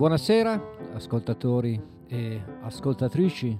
[0.00, 0.58] Buonasera
[0.94, 3.56] ascoltatori e ascoltatrici,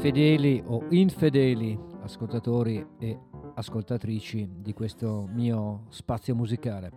[0.00, 3.16] fedeli o infedeli ascoltatori e
[3.54, 6.90] ascoltatrici di questo mio spazio musicale.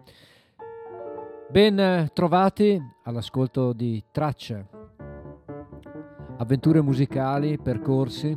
[1.50, 4.68] Ben trovati all'ascolto di tracce,
[6.38, 8.36] avventure musicali, percorsi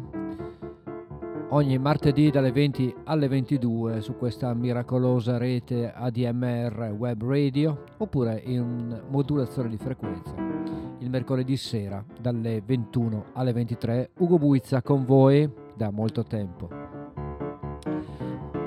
[1.51, 9.05] ogni martedì dalle 20 alle 22 su questa miracolosa rete ADMR Web Radio oppure in
[9.09, 10.48] modulazione di frequenza.
[11.01, 16.69] Il mercoledì sera dalle 21 alle 23 Ugo Buizza con voi da molto tempo.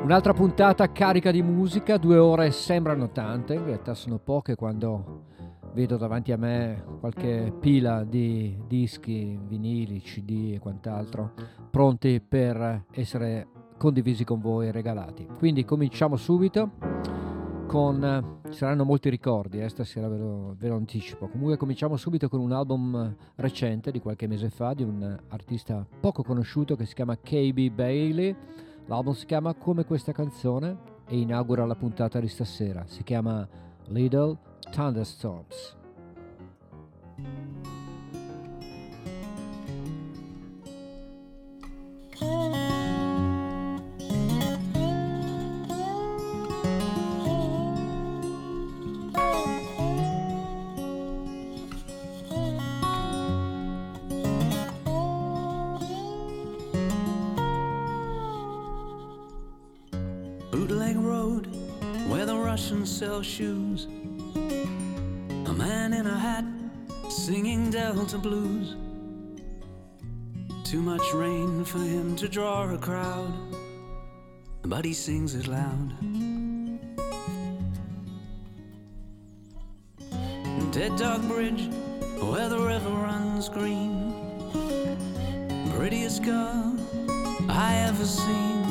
[0.03, 5.25] Un'altra puntata carica di musica, due ore sembrano tante, in realtà sono poche quando
[5.73, 11.33] vedo davanti a me qualche pila di dischi, vinili, CD e quant'altro
[11.69, 15.27] pronti per essere condivisi con voi e regalati.
[15.37, 16.90] Quindi cominciamo subito
[17.71, 21.29] con ci saranno molti ricordi, eh, stasera ve lo, ve lo, anticipo.
[21.29, 26.21] Comunque cominciamo subito con un album recente di qualche mese fa di un artista poco
[26.21, 28.35] conosciuto che si chiama KB Bailey.
[28.87, 30.77] L'album si chiama come questa canzone
[31.07, 32.83] e inaugura la puntata di stasera.
[32.87, 33.47] Si chiama
[33.85, 34.37] Little
[34.69, 35.80] thunderstorms.
[63.23, 63.87] Shoes
[64.35, 66.45] A man in a hat
[67.09, 68.75] singing Delta blues.
[70.63, 73.33] Too much rain for him to draw a crowd,
[74.61, 75.95] but he sings it loud.
[80.71, 81.69] Dead Dog Bridge,
[82.19, 84.13] where the river runs green.
[85.75, 86.77] Prettiest girl
[87.49, 88.61] I ever seen.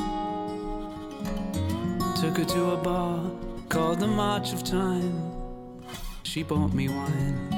[2.21, 5.31] Took her to a bar called the March of Time
[6.31, 7.49] she bought me wine.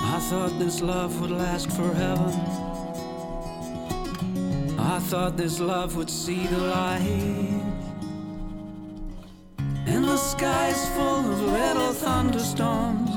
[0.00, 2.32] I thought this love would last forever.
[4.78, 7.62] I thought this love would see the light.
[9.86, 13.10] And the sky's full of little thunderstorms.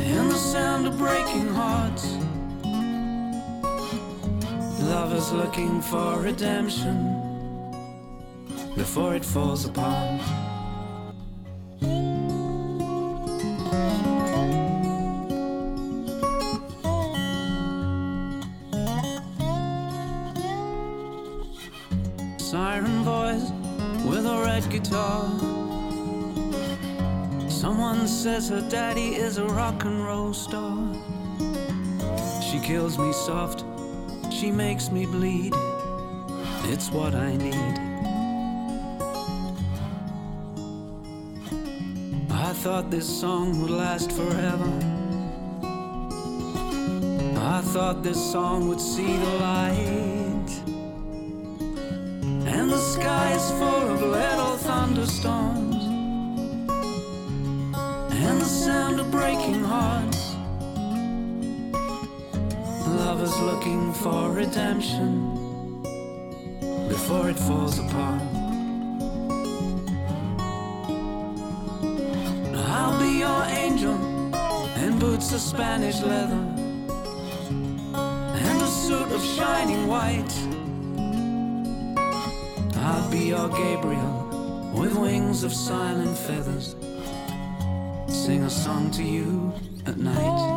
[0.00, 2.19] And the sound of breaking hearts.
[4.90, 6.96] Love is looking for redemption
[8.74, 10.20] before it falls apart.
[22.38, 23.52] Siren voice
[24.04, 25.30] with a red guitar.
[27.48, 30.76] Someone says her daddy is a rock and roll star.
[32.42, 33.59] She kills me soft,
[34.40, 35.52] she makes me bleed.
[36.72, 37.78] It's what I need.
[42.30, 44.70] I thought this song would last forever.
[47.36, 50.50] I thought this song would see the light.
[52.54, 55.84] And the sky is full of little thunderstorms.
[58.24, 60.19] And the sound of breaking hearts.
[63.20, 65.34] Love is looking for redemption
[66.88, 68.22] before it falls apart.
[72.54, 73.98] I'll be your angel
[74.76, 76.42] and boots of Spanish leather
[77.92, 80.34] and a suit of shining white.
[82.76, 86.74] I'll be your Gabriel with wings of silent feathers.
[88.08, 89.52] Sing a song to you
[89.84, 90.49] at night.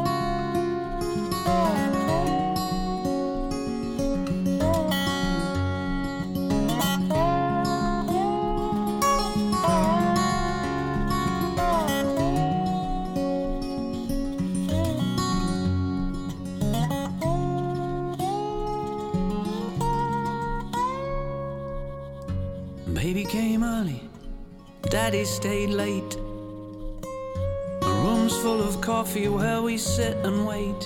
[25.25, 26.17] Stayed late.
[27.81, 30.81] room's full of coffee where we sit and wait.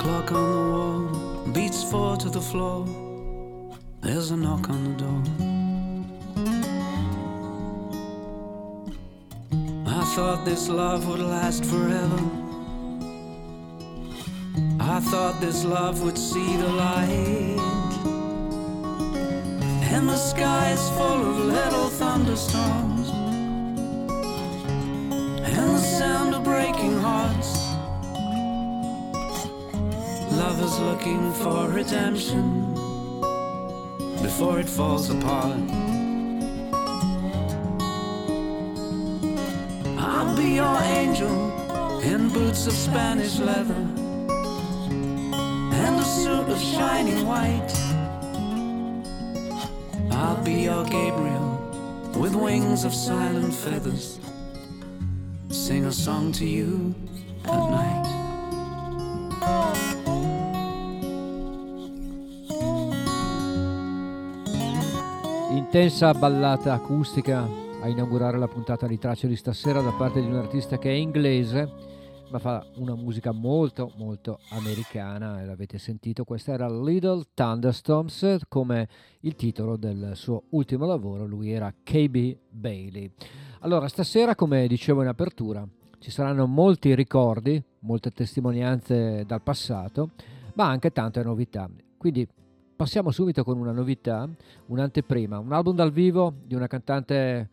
[0.00, 2.86] Clock on the wall beats four to the floor.
[4.02, 5.22] There's a knock on the door.
[9.86, 12.20] I thought this love would last forever.
[14.80, 17.59] I thought this love would see the light.
[20.10, 23.10] The sky is full of little thunderstorms.
[25.54, 27.52] And the sound of breaking hearts.
[30.32, 32.74] Love is looking for redemption
[34.20, 35.60] before it falls apart.
[39.96, 43.86] I'll be your angel in boots of Spanish leather
[45.84, 47.79] and a suit of shining white.
[52.30, 54.18] With wings of silent feathers.
[55.48, 56.94] Sing a song to you
[57.44, 58.06] at night.
[65.50, 67.48] Intensa ballata acustica
[67.82, 70.94] a inaugurare la puntata di Tracce di stasera da parte di un artista che è
[70.94, 71.68] inglese
[72.30, 78.88] ma fa una musica molto molto americana e l'avete sentito, questa era Little Thunderstorms come
[79.20, 83.12] il titolo del suo ultimo lavoro, lui era KB Bailey.
[83.60, 85.66] Allora stasera come dicevo in apertura
[86.00, 90.12] ci saranno molti ricordi, molte testimonianze dal passato,
[90.54, 91.68] ma anche tante novità.
[91.98, 92.26] Quindi
[92.74, 94.26] passiamo subito con una novità,
[94.66, 97.50] un'anteprima, un album dal vivo di una cantante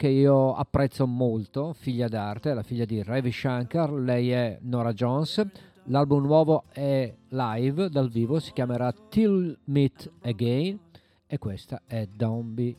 [0.00, 5.46] che io apprezzo molto, figlia d'arte, la figlia di Ravi Shankar, lei è Nora Jones,
[5.84, 10.78] l'album nuovo è live dal vivo, si chiamerà Till Meet Again
[11.26, 12.74] e questa è Don't Be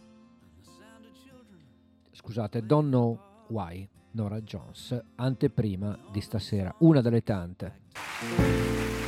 [2.12, 3.20] scusate, Don't Know
[3.50, 9.01] Why, Nora Jones, anteprima di stasera, una delle tante.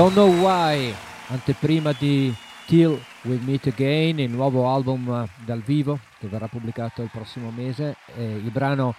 [0.00, 0.94] Don't Know Why,
[1.28, 7.10] anteprima di Till We Meet Again, il nuovo album dal vivo che verrà pubblicato il
[7.12, 7.96] prossimo mese.
[8.16, 8.94] Il brano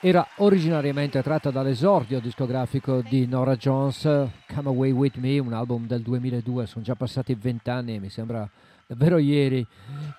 [0.00, 6.02] era originariamente tratto dall'esordio discografico di Nora Jones, Come Away With Me, un album del
[6.02, 8.48] 2002, sono già passati vent'anni e mi sembra
[8.86, 9.66] davvero ieri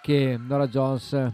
[0.01, 1.31] che Nora Jones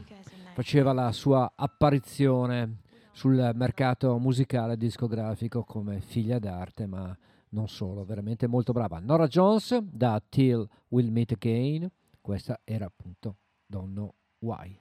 [0.54, 2.82] faceva la sua apparizione
[3.14, 7.18] sul mercato musicale discografico come figlia d'arte, ma
[7.56, 9.00] non solo, veramente molto brava.
[9.00, 14.78] Nora Jones da Till We'll Meet Again, questa era appunto Don't Know Why.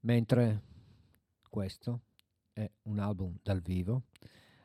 [0.00, 0.62] Mentre
[1.48, 2.00] questo
[2.52, 4.02] è un album dal vivo,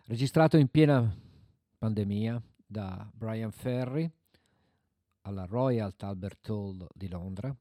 [0.08, 1.10] registrato in piena
[1.77, 4.12] pandemia da Brian Ferry
[5.22, 7.55] alla Royal Albert Hall di Londra,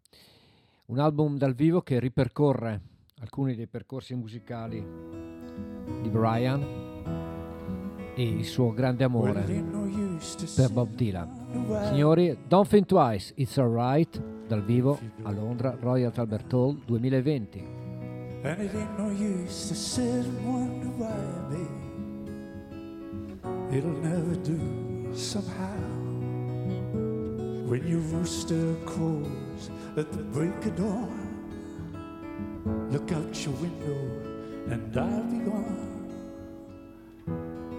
[0.87, 2.81] un album dal vivo che ripercorre
[3.21, 5.48] alcuni dei percorsi musicali
[6.09, 6.65] di Brian
[8.15, 9.43] e il suo grande amore
[10.57, 11.29] per Bob Dylan.
[11.89, 17.77] Signori, Don't Think Twice, It's Alright, dal vivo a Londra, Royal Albert Hall 2020.
[18.43, 21.13] And it ain't no use to sit and wonder why,
[21.51, 21.87] babe.
[23.71, 25.77] It'll never do somehow.
[27.69, 31.29] When your rooster crows at the break of dawn,
[32.91, 34.29] look out your window
[34.71, 35.88] and I'll be gone.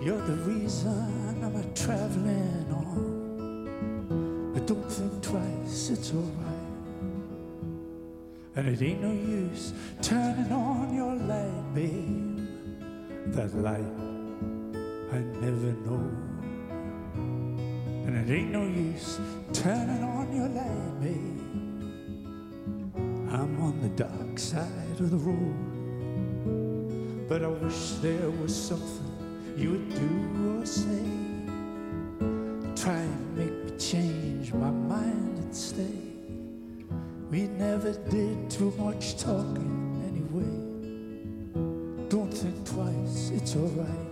[0.02, 4.54] You're the reason I'm traveling on.
[4.54, 6.70] But don't think twice, it's alright.
[8.56, 12.48] And it ain't no use turning on your light, babe.
[13.34, 13.86] That light
[15.12, 16.12] I never know.
[18.06, 19.20] And it ain't no use
[19.52, 21.42] turning on your light, babe.
[23.34, 25.56] I'm on the dark side of the road.
[27.28, 29.19] But I wish there was something
[29.60, 31.04] you would do or say.
[32.82, 36.00] Try and make me change my mind and stay.
[37.30, 40.56] We never did too much talking anyway.
[42.08, 44.09] Don't think twice, it's alright.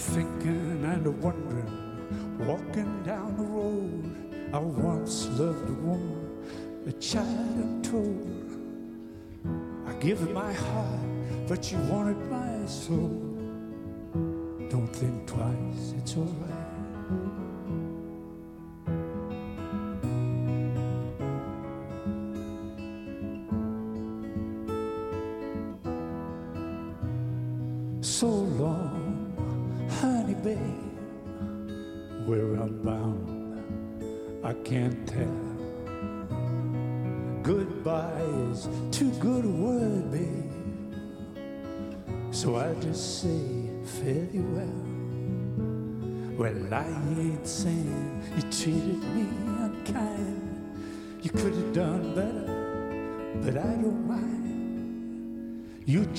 [0.00, 4.54] Thinking and wondering, walking down the road.
[4.54, 6.44] I once loved a woman,
[6.86, 8.50] a child untold.
[9.86, 11.10] I give my heart
[11.50, 13.10] but you wanted my soul.
[14.70, 17.39] Don't think twice, it's alright.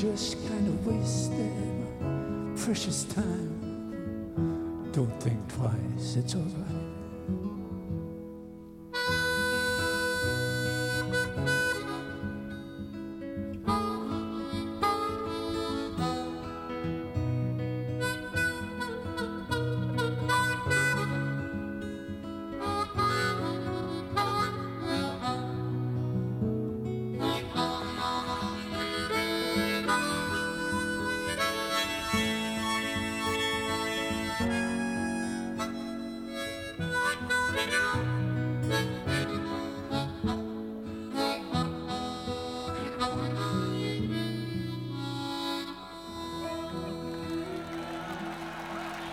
[0.02, 1.54] Just kind of wasted
[2.02, 4.90] my precious time.
[4.94, 7.01] Don't think twice, it's alright.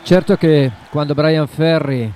[0.09, 2.11] Certo che quando Brian Ferry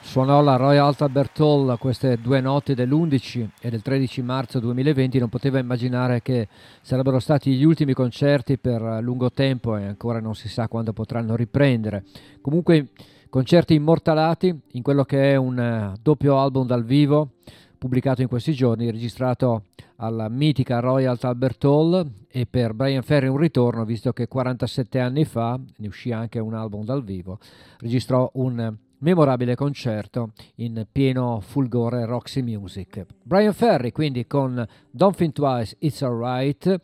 [0.00, 5.28] suonò la Royal Albert Hall queste due notti dell'11 e del 13 marzo 2020 non
[5.28, 6.48] poteva immaginare che
[6.80, 11.36] sarebbero stati gli ultimi concerti per lungo tempo e ancora non si sa quando potranno
[11.36, 12.02] riprendere.
[12.40, 12.88] Comunque
[13.30, 17.34] concerti immortalati in quello che è un eh, doppio album dal vivo
[17.82, 19.64] pubblicato in questi giorni, registrato
[19.96, 25.24] alla mitica Royal Albert Hall e per Brian Ferry un ritorno, visto che 47 anni
[25.24, 27.40] fa, ne uscì anche un album dal vivo,
[27.80, 33.04] registrò un memorabile concerto in pieno fulgore Roxy Music.
[33.20, 36.80] Brian Ferry quindi con Don't Think Twice, It's Alright,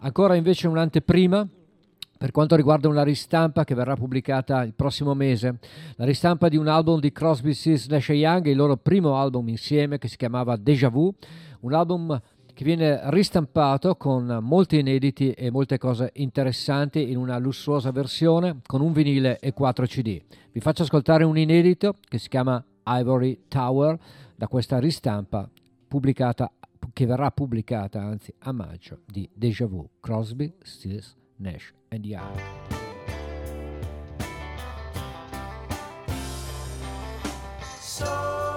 [0.00, 1.48] ancora invece un'anteprima
[2.16, 5.58] per quanto riguarda una ristampa che verrà pubblicata il prossimo mese,
[5.96, 9.98] la ristampa di un album di Crosby, Stills, Nash Young, il loro primo album insieme
[9.98, 11.12] che si chiamava Deja Vu,
[11.60, 12.20] un album
[12.54, 18.80] che viene ristampato con molti inediti e molte cose interessanti in una lussuosa versione con
[18.80, 20.22] un vinile e 4 CD.
[20.52, 23.98] Vi faccio ascoltare un inedito che si chiama Ivory Tower
[24.36, 25.48] da questa ristampa
[25.88, 26.50] pubblicata
[26.92, 32.40] che verrà pubblicata anzi a maggio di Deja Vu, Crosby, Stills, Nash and Young.
[37.80, 38.53] So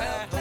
[0.00, 0.39] and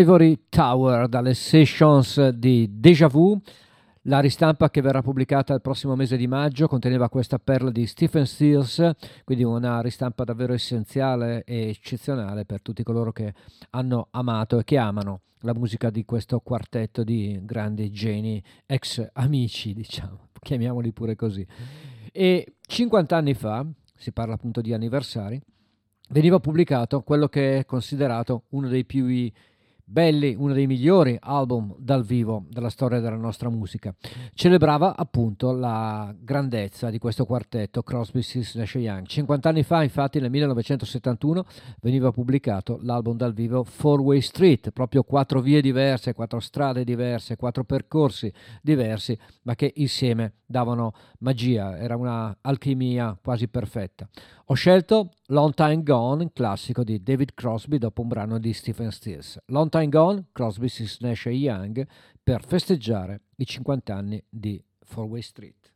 [0.00, 3.36] Ivory Tower dalle sessions di Deja Vu.
[4.02, 8.24] La ristampa che verrà pubblicata il prossimo mese di maggio conteneva questa perla di Stephen
[8.24, 8.92] Stills,
[9.24, 13.34] quindi una ristampa davvero essenziale e eccezionale per tutti coloro che
[13.70, 19.74] hanno amato e che amano la musica di questo quartetto di grandi geni, ex amici,
[19.74, 21.44] diciamo, chiamiamoli pure così.
[22.12, 25.40] E 50 anni fa, si parla appunto di anniversari,
[26.10, 29.08] veniva pubblicato quello che è considerato uno dei più
[29.90, 33.94] belli, uno dei migliori album dal vivo della storia della nostra musica.
[34.34, 39.06] Celebrava appunto la grandezza di questo quartetto Crosby, Stills, Nash Young.
[39.06, 41.44] 50 anni fa, infatti, nel 1971
[41.80, 47.36] veniva pubblicato l'album dal vivo Four Way Street, proprio quattro vie diverse, quattro strade diverse,
[47.36, 54.06] quattro percorsi diversi, ma che insieme davano magia, era una alchimia quasi perfetta.
[54.46, 59.38] Ho scelto Long Time Gone, classico di David Crosby dopo un brano di Stephen Stills.
[59.48, 61.86] Long Time Gone, Crosby, Stills, Nash e Young
[62.22, 65.74] per festeggiare i 50 anni di Four Way Street.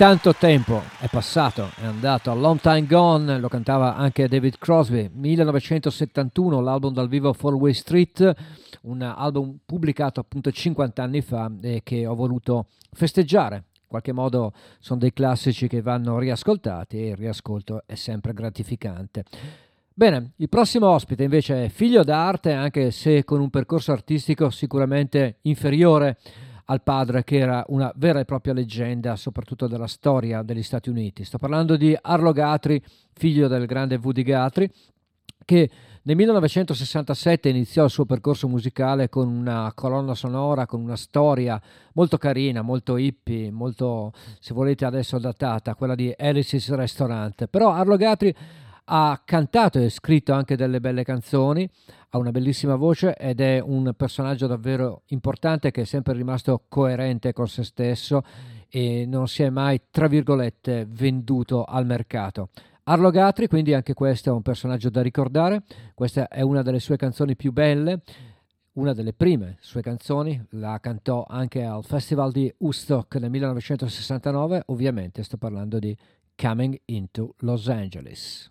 [0.00, 2.30] Tanto tempo è passato, è andato.
[2.30, 5.10] A Long Time Gone lo cantava anche David Crosby.
[5.12, 8.34] 1971, l'album dal vivo Four Way Street,
[8.84, 13.56] un album pubblicato appunto 50 anni fa e che ho voluto festeggiare.
[13.56, 19.24] In qualche modo sono dei classici che vanno riascoltati e il riascolto è sempre gratificante.
[19.92, 25.40] Bene, il prossimo ospite invece è figlio d'arte, anche se con un percorso artistico sicuramente
[25.42, 26.16] inferiore
[26.70, 31.24] al padre che era una vera e propria leggenda, soprattutto della storia degli Stati Uniti.
[31.24, 32.80] Sto parlando di Arlo Guthrie,
[33.12, 34.70] figlio del grande Woody Guthrie,
[35.44, 35.68] che
[36.02, 41.60] nel 1967 iniziò il suo percorso musicale con una colonna sonora, con una storia
[41.94, 47.46] molto carina, molto hippie, molto, se volete adesso datata, quella di Alice's Restaurant.
[47.48, 48.34] Però Arlo Guthrie
[48.92, 51.68] ha cantato e scritto anche delle belle canzoni,
[52.08, 57.32] ha una bellissima voce ed è un personaggio davvero importante che è sempre rimasto coerente
[57.32, 58.24] con se stesso
[58.68, 62.48] e non si è mai, tra virgolette, venduto al mercato.
[62.84, 65.62] Arlo Gatri, quindi anche questo è un personaggio da ricordare,
[65.94, 68.00] questa è una delle sue canzoni più belle,
[68.72, 75.22] una delle prime sue canzoni, la cantò anche al Festival di Woodstock nel 1969, ovviamente
[75.22, 75.96] sto parlando di
[76.40, 78.48] Coming into Los Angeles.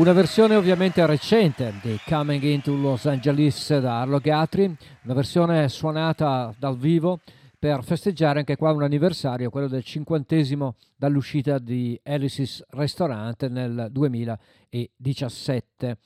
[0.00, 6.54] Una versione ovviamente recente di Coming into Los Angeles da Arlo Guthrie, una versione suonata
[6.58, 7.20] dal vivo
[7.58, 15.98] per festeggiare anche qua un anniversario, quello del cinquantesimo dall'uscita di Alice's Restaurant nel 2017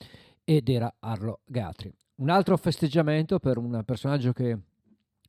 [0.42, 1.94] ed era Arlo Guthrie.
[2.16, 4.59] Un altro festeggiamento per un personaggio che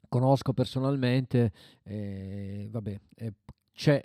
[0.09, 1.51] conosco personalmente,
[1.83, 3.33] eh, vabbè, eh,
[3.73, 4.03] c'è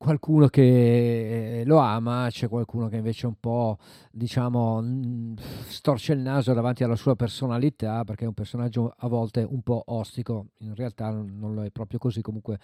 [0.00, 3.76] qualcuno che lo ama, c'è qualcuno che invece un po',
[4.10, 5.34] diciamo, mm,
[5.68, 9.82] storce il naso davanti alla sua personalità, perché è un personaggio a volte un po'
[9.88, 12.58] ostico, in realtà non lo è proprio così, comunque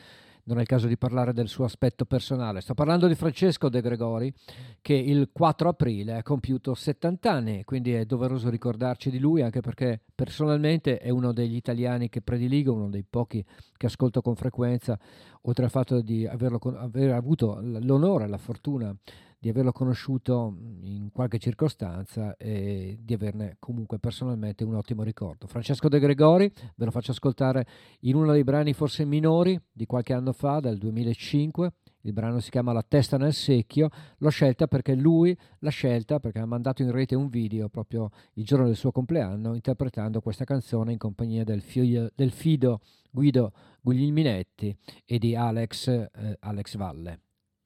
[0.44, 2.61] non è il caso di parlare del suo aspetto personale.
[2.61, 4.33] Sto parlando di Francesco De Gregori,
[4.81, 9.61] che il 4 aprile ha compiuto 70 anni, quindi è doveroso ricordarci di lui, anche
[9.61, 13.44] perché personalmente è uno degli italiani che prediligo, uno dei pochi
[13.77, 14.99] che ascolto con frequenza,
[15.46, 18.94] oltre al fatto di averlo, aver avuto l'onore la fortuna
[19.38, 25.46] di averlo conosciuto in qualche circostanza e di averne comunque personalmente un ottimo ricordo.
[25.46, 27.66] Francesco De Gregori, ve lo faccio ascoltare
[28.00, 31.72] in uno dei brani forse minori di qualche anno fa, del 2005.
[32.07, 33.88] Il brano si chiama La testa nel secchio.
[34.19, 38.45] L'ho scelta perché lui l'ha scelta perché ha mandato in rete un video proprio il
[38.45, 44.77] giorno del suo compleanno interpretando questa canzone in compagnia del, figlio, del fido Guido Guglielminetti
[45.05, 47.21] e di Alex, eh, Alex Valle.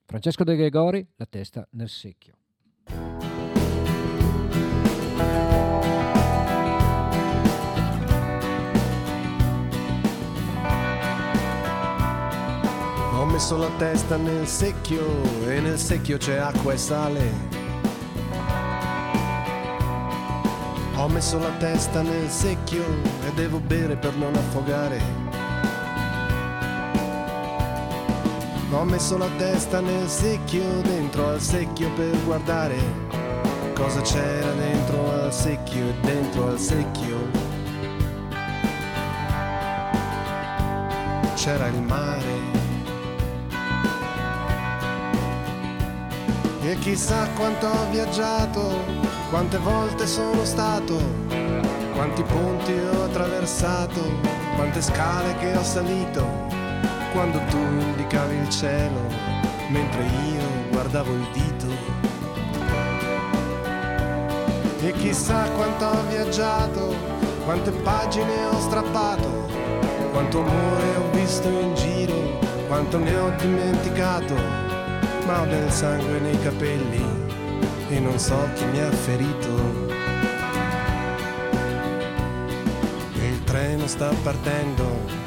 [0.07, 2.40] Francesco De Gregori, la testa nel secchio.
[13.41, 15.03] Messo la testa nel secchio
[15.47, 17.33] e nel secchio c'è acqua e sale.
[20.97, 22.85] Ho messo la testa nel secchio
[23.27, 25.01] e devo bere per non affogare.
[28.73, 32.77] Ho messo la testa nel secchio, dentro al secchio per guardare
[33.73, 37.17] cosa c'era dentro al secchio e dentro al secchio.
[41.37, 42.50] C'era il mare.
[46.63, 48.85] E chissà quanto ho viaggiato,
[49.31, 50.97] quante volte sono stato,
[51.95, 54.01] quanti ponti ho attraversato,
[54.57, 56.59] quante scale che ho salito
[57.13, 59.01] quando tu indicavi il cielo
[59.71, 61.67] mentre io guardavo il dito.
[64.83, 66.95] E chissà quanto ho viaggiato,
[67.45, 69.49] quante pagine ho strappato,
[70.13, 74.35] quanto amore ho visto in giro, quanto ne ho dimenticato,
[75.27, 77.05] ma ho del sangue nei capelli
[77.89, 79.89] e non so chi mi ha ferito.
[83.21, 85.21] E il treno sta partendo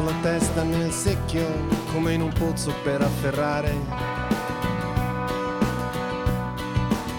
[0.00, 1.46] messo la testa nel secchio
[1.92, 3.74] come in un pozzo per afferrare.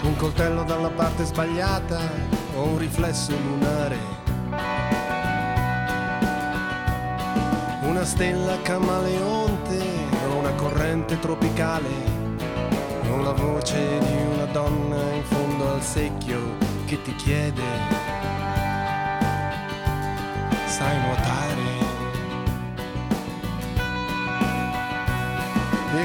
[0.03, 1.99] Un coltello dalla parte sbagliata
[2.55, 3.97] o un riflesso lunare.
[7.83, 9.79] Una stella camaleonte
[10.29, 12.09] o una corrente tropicale.
[13.21, 16.39] La voce di una donna in fondo al secchio
[16.85, 17.61] che ti chiede,
[20.65, 21.40] sai nuotare?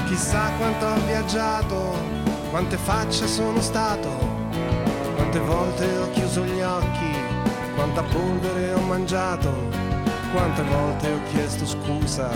[0.06, 1.92] Chissà quanto ho viaggiato,
[2.50, 4.08] quante facce sono stato,
[5.16, 7.10] quante volte ho chiuso gli occhi,
[7.74, 9.52] quanta polvere ho mangiato,
[10.32, 12.30] quante volte ho chiesto scusa,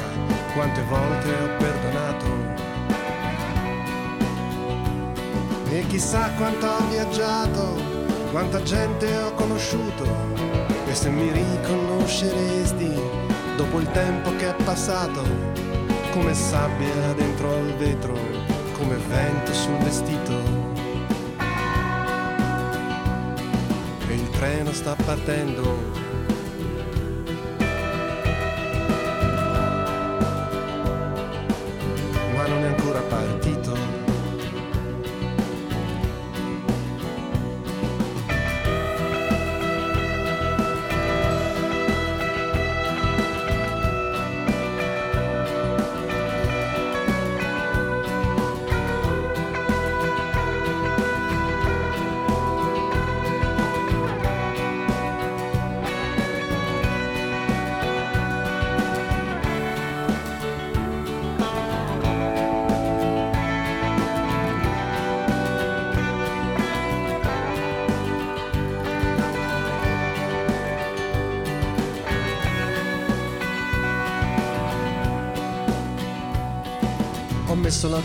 [0.54, 2.26] quante volte ho perdonato.
[5.70, 7.80] E chissà quanto ho viaggiato,
[8.32, 10.04] quanta gente ho conosciuto,
[10.88, 13.00] e se mi riconosceresti
[13.56, 15.49] dopo il tempo che è passato
[16.12, 18.14] come sabbia dentro al vetro,
[18.72, 20.38] come vento sul vestito.
[24.08, 25.99] E il treno sta partendo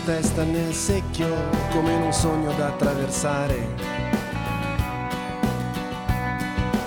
[0.06, 1.26] testa nel secchio
[1.72, 3.96] come in un sogno da attraversare.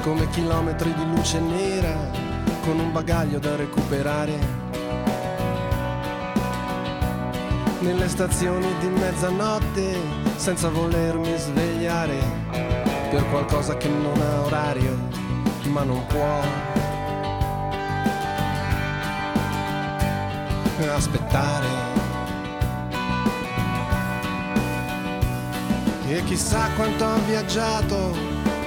[0.02, 1.94] come chilometri di luce nera,
[2.64, 4.40] con un bagaglio da recuperare.
[7.82, 9.98] Nelle stazioni di mezzanotte,
[10.38, 12.18] senza volermi svegliare,
[13.12, 14.98] per qualcosa che non ha orario,
[15.66, 16.42] ma non può.
[20.96, 21.89] Aspettare.
[26.20, 28.12] E chissà quanto ho viaggiato,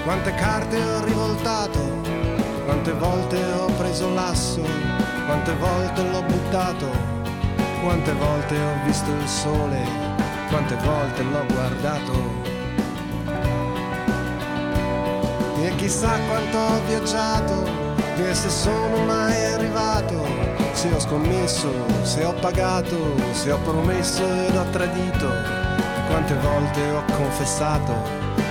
[0.05, 1.81] quante carte ho rivoltato,
[2.65, 4.63] quante volte ho preso l'asso,
[5.27, 6.91] quante volte l'ho buttato,
[7.83, 9.87] quante volte ho visto il sole,
[10.49, 12.13] quante volte l'ho guardato.
[15.63, 17.65] E chissà quanto ho viaggiato,
[18.17, 20.25] e se sono mai arrivato,
[20.73, 22.97] se ho scommesso, se ho pagato,
[23.33, 25.62] se ho promesso ed ho tradito
[26.13, 27.95] quante volte ho confessato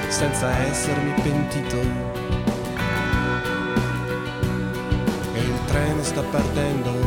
[0.07, 1.78] senza essermi pentito.
[5.34, 7.01] E il treno sta partendo.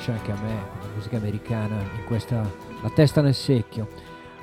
[0.00, 2.40] Piace anche a me, la musica americana, in questa
[2.82, 3.86] La testa nel secchio.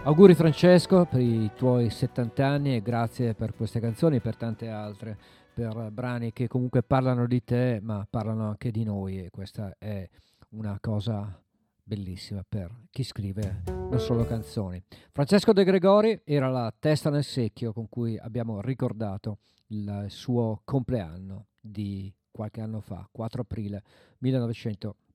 [0.03, 4.69] Auguri Francesco per i tuoi 70 anni e grazie per queste canzoni e per tante
[4.69, 5.17] altre,
[5.55, 10.07] per brani che comunque parlano di te ma parlano anche di noi e questa è
[10.49, 11.41] una cosa
[11.81, 14.79] bellissima per chi scrive non solo canzoni.
[15.11, 19.39] Francesco De Gregori era la testa nel secchio con cui abbiamo ricordato
[19.69, 23.83] il suo compleanno di qualche anno fa, 4 aprile
[24.19, 25.06] 1950.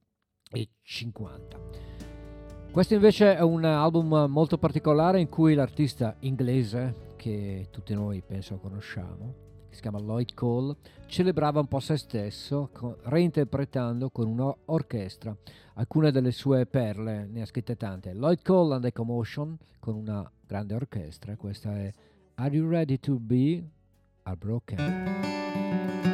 [2.71, 8.57] Questo invece è un album molto particolare in cui l'artista inglese, che tutti noi penso
[8.57, 9.35] conosciamo,
[9.69, 10.77] che si chiama Lloyd Cole,
[11.07, 12.71] celebrava un po' se stesso
[13.03, 15.37] reinterpretando con un'orchestra
[15.75, 18.15] alcune delle sue perle, ne ha scritte tante.
[18.15, 21.93] Lloyd Cole and the Commotion con una grande orchestra, questa è
[22.37, 23.63] Are You Ready to Be
[24.25, 26.12] Heartbroken?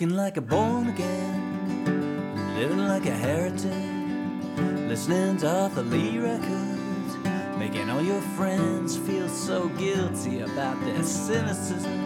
[0.00, 7.18] Looking like a born again, living like a heretic, listening to Arthur Lee records,
[7.58, 12.00] making all your friends feel so guilty about their cynicism.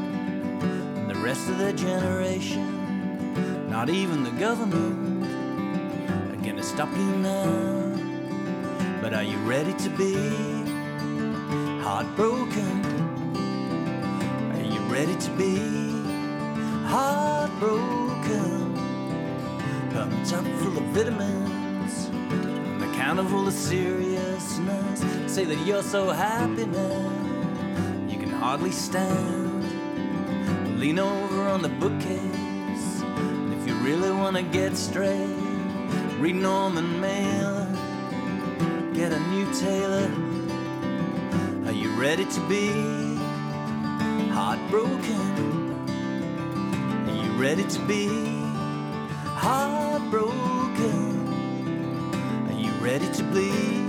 [0.96, 5.24] And the rest of their generation, not even the government,
[6.32, 7.46] are gonna stop you now.
[9.00, 10.16] But are you ready to be
[11.80, 12.84] heartbroken?
[14.50, 15.58] Are you ready to be
[16.88, 17.23] heartbroken?
[19.94, 25.04] Pumped up full of vitamins, on the count of seriousness.
[25.32, 27.12] Say that you're so happy now,
[28.08, 29.62] you can hardly stand.
[30.80, 35.36] Lean over on the bookcase, and if you really wanna get straight,
[36.18, 37.68] read Norman Mailer,
[38.94, 40.10] get a new tailor.
[41.66, 42.72] Are you ready to be
[44.32, 45.53] heartbroken?
[47.44, 48.08] Ready to be
[49.36, 50.32] heartbroken?
[52.48, 53.83] Are you ready to bleed?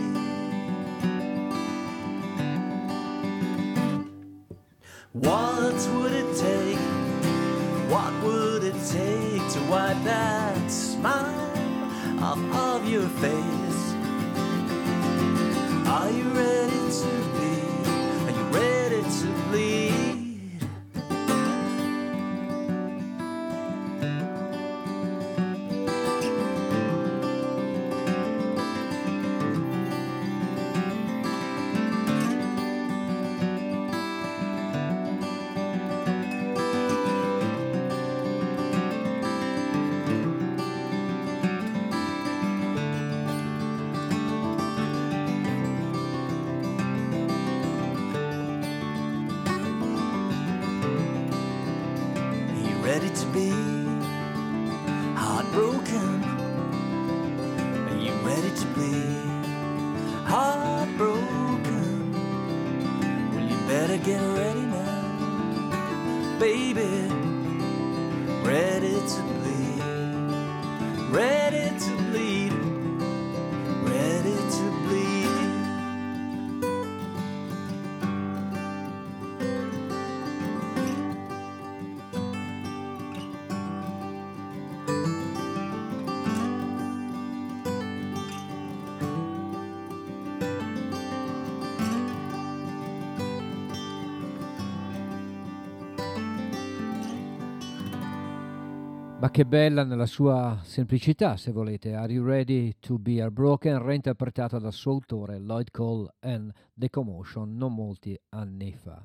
[99.26, 101.96] Ma che bella nella sua semplicità, se volete.
[101.96, 107.58] Are You Ready to Be Heartbroken, reinterpretata dal suo autore Lloyd Cole and The Commotion
[107.58, 109.04] non molti anni fa.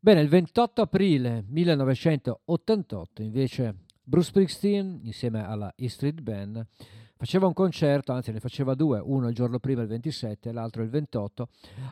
[0.00, 6.66] Bene, il 28 aprile 1988 invece Bruce Springsteen insieme alla E Street Band
[7.14, 10.82] faceva un concerto, anzi ne faceva due, uno il giorno prima il 27 e l'altro
[10.82, 11.48] il 28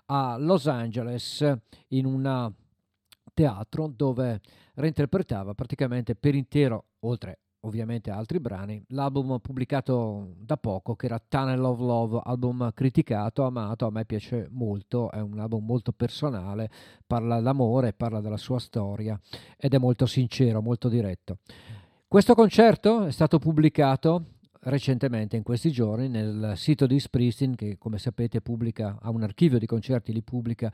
[0.07, 1.55] a Los Angeles
[1.89, 2.55] in un
[3.35, 4.41] teatro dove
[4.75, 11.21] reinterpretava praticamente per intero, oltre ovviamente a altri brani, l'album pubblicato da poco che era
[11.21, 16.71] Tunnel of Love, album criticato, amato, a me piace molto, è un album molto personale,
[17.07, 19.19] parla d'amore, parla della sua storia
[19.57, 21.39] ed è molto sincero, molto diretto.
[22.09, 24.25] Questo concerto è stato pubblicato
[24.65, 29.59] recentemente in questi giorni nel sito di Springsteen che come sapete pubblica ha un archivio
[29.59, 30.73] di concerti li pubblica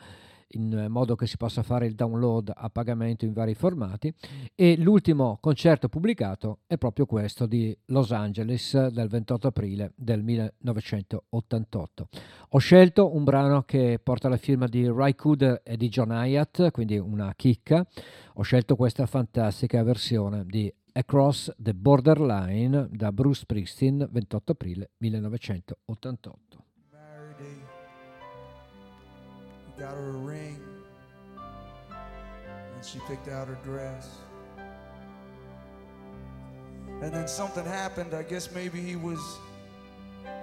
[0.53, 4.13] in modo che si possa fare il download a pagamento in vari formati
[4.55, 12.09] e l'ultimo concerto pubblicato è proprio questo di Los Angeles del 28 aprile del 1988.
[12.51, 16.71] Ho scelto un brano che porta la firma di Ry Cooder e di John Hyatt,
[16.71, 17.87] quindi una chicca.
[18.35, 26.68] Ho scelto questa fantastica versione di Across the Borderline da Bruce Springsteen 28 aprile 1988.
[29.79, 30.61] Got her a ring.
[32.75, 34.09] And she picked out her dress.
[37.01, 38.13] And then something happened.
[38.13, 39.21] I guess maybe he was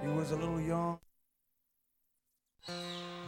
[0.02, 0.98] he was a little young.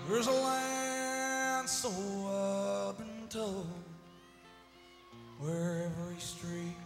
[0.09, 3.66] There's a land so I've been told
[5.38, 6.76] where every street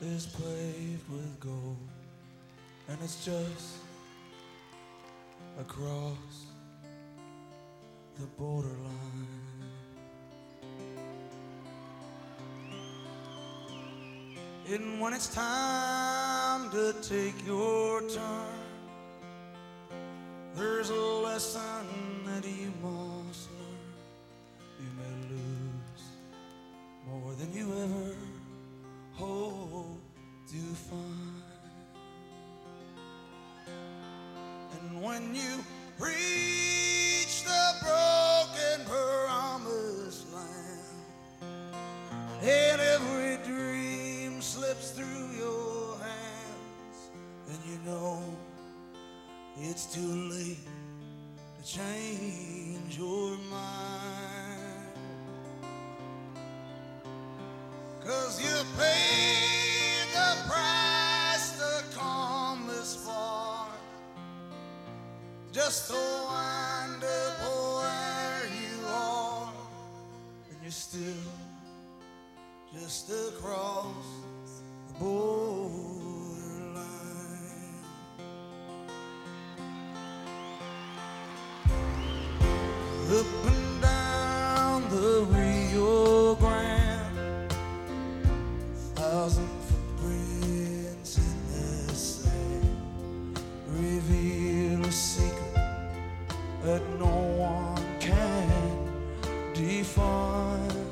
[0.00, 1.76] is paved with gold.
[2.88, 3.78] And it's just
[5.58, 6.51] across
[8.22, 9.26] the borderline.
[14.70, 18.60] And when it's time to take your turn,
[20.54, 21.84] there's a lesson
[22.26, 23.90] that you must learn.
[24.78, 26.04] You may lose
[27.08, 28.14] more than you ever
[29.14, 30.00] hope
[30.46, 31.42] to find.
[34.78, 35.64] And when you
[35.98, 38.11] reach the broken
[42.42, 47.10] and every dream slips through your hands,
[47.48, 48.20] and you know
[49.58, 50.58] it's too late
[51.56, 54.88] to change your mind.
[58.04, 63.68] Cause you paid the price to come this far.
[65.52, 67.38] Just to wind up
[67.78, 69.52] where you are,
[70.50, 71.41] and you're still
[72.82, 74.06] just across
[74.88, 75.22] the borderline.
[83.08, 87.54] Up and down the Rio Grande,
[88.96, 92.66] thousand footprints in
[93.68, 95.54] reveal a secret
[96.64, 98.90] that no one can
[99.54, 100.91] define.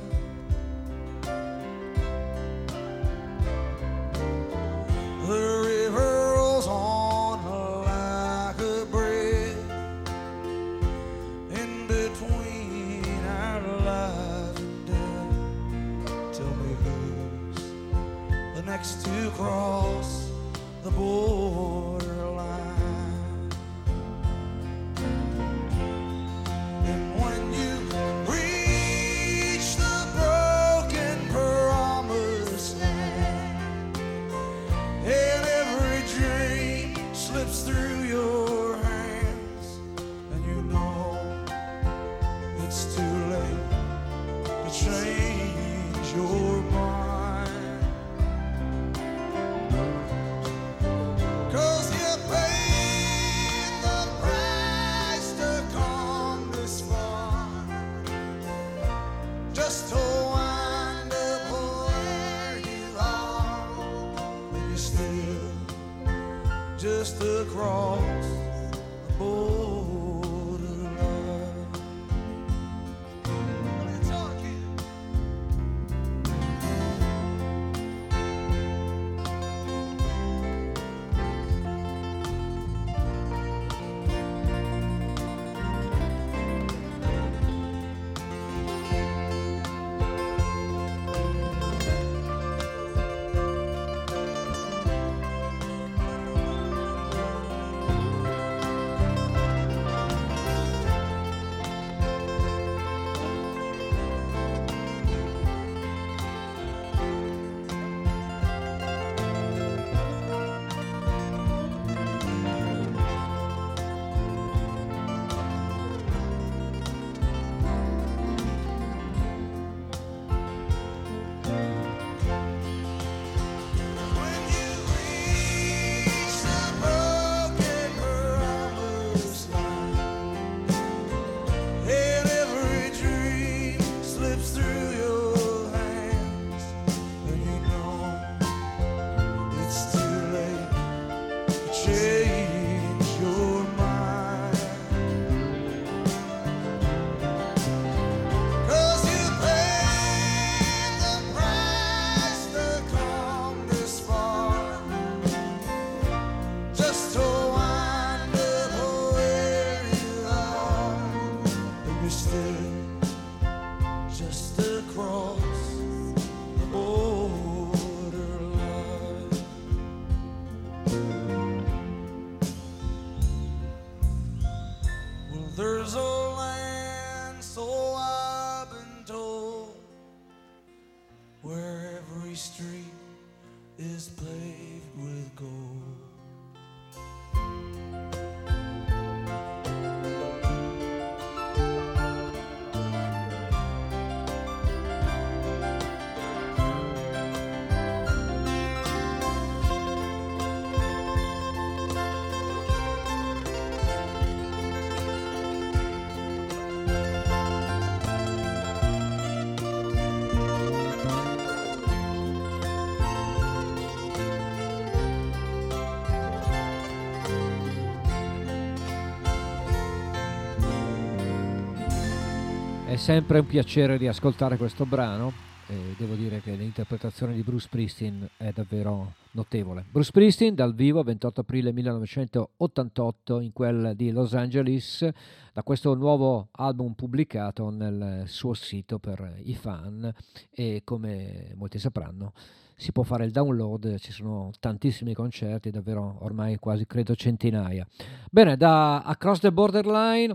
[222.91, 225.33] È sempre un piacere riascoltare questo brano
[225.69, 229.85] e devo dire che l'interpretazione di Bruce Springsteen è davvero notevole.
[229.89, 235.09] Bruce Springsteen dal vivo 28 aprile 1988 in quel di Los Angeles
[235.53, 240.13] da questo nuovo album pubblicato nel suo sito per i fan
[240.51, 242.33] e come molti sapranno
[242.75, 247.87] si può fare il download, ci sono tantissimi concerti, davvero ormai quasi credo centinaia.
[248.31, 250.35] Bene, da Across the Borderline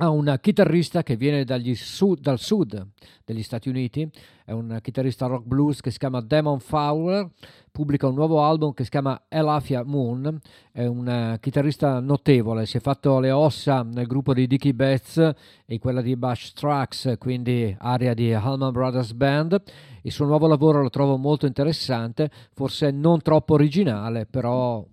[0.00, 1.44] a un chitarrista che viene
[1.74, 2.86] sud- dal sud
[3.24, 4.08] degli Stati Uniti,
[4.44, 7.28] è un chitarrista rock blues che si chiama Damon Fowler,
[7.72, 10.38] pubblica un nuovo album che si chiama Elafia Moon,
[10.70, 15.32] è un eh, chitarrista notevole, si è fatto le ossa nel gruppo di Dickie Betts
[15.66, 19.60] e quella di Bush Trucks, quindi area di Allman Brothers Band.
[20.02, 24.86] Il suo nuovo lavoro lo trovo molto interessante, forse non troppo originale, però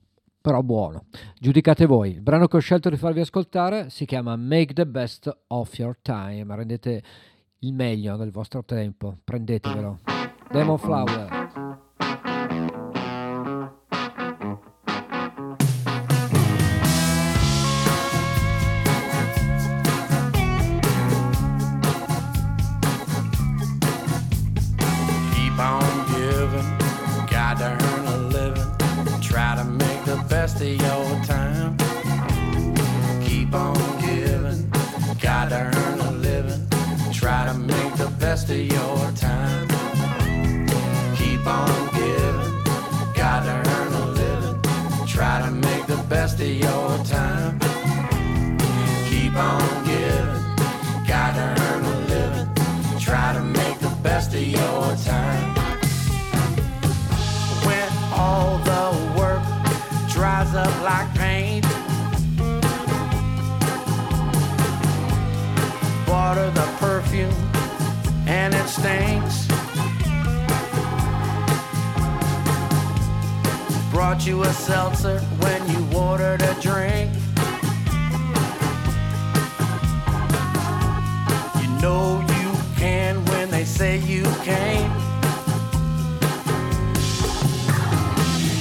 [0.45, 1.05] però buono.
[1.39, 2.11] Giudicate voi.
[2.11, 5.97] Il brano che ho scelto di farvi ascoltare si chiama Make the Best of Your
[6.03, 6.55] Time.
[6.55, 7.01] Rendete
[7.61, 9.17] il meglio del vostro tempo.
[9.23, 10.01] Prendetevelo.
[10.51, 11.34] Demon Flower.
[38.45, 39.67] Best of your time.
[41.15, 42.63] Keep on giving,
[43.15, 45.07] got to earn a living.
[45.07, 47.59] Try to make the best of your time.
[49.09, 50.43] Keep on giving,
[51.07, 52.99] got to earn a living.
[52.99, 55.55] Try to make the best of your time.
[57.65, 58.85] When all the
[59.17, 59.43] work
[60.13, 61.65] dries up like paint,
[66.07, 66.64] water the
[68.27, 69.47] and it stinks.
[73.91, 77.11] Brought you a seltzer when you ordered a drink.
[81.61, 84.93] You know you can when they say you can't.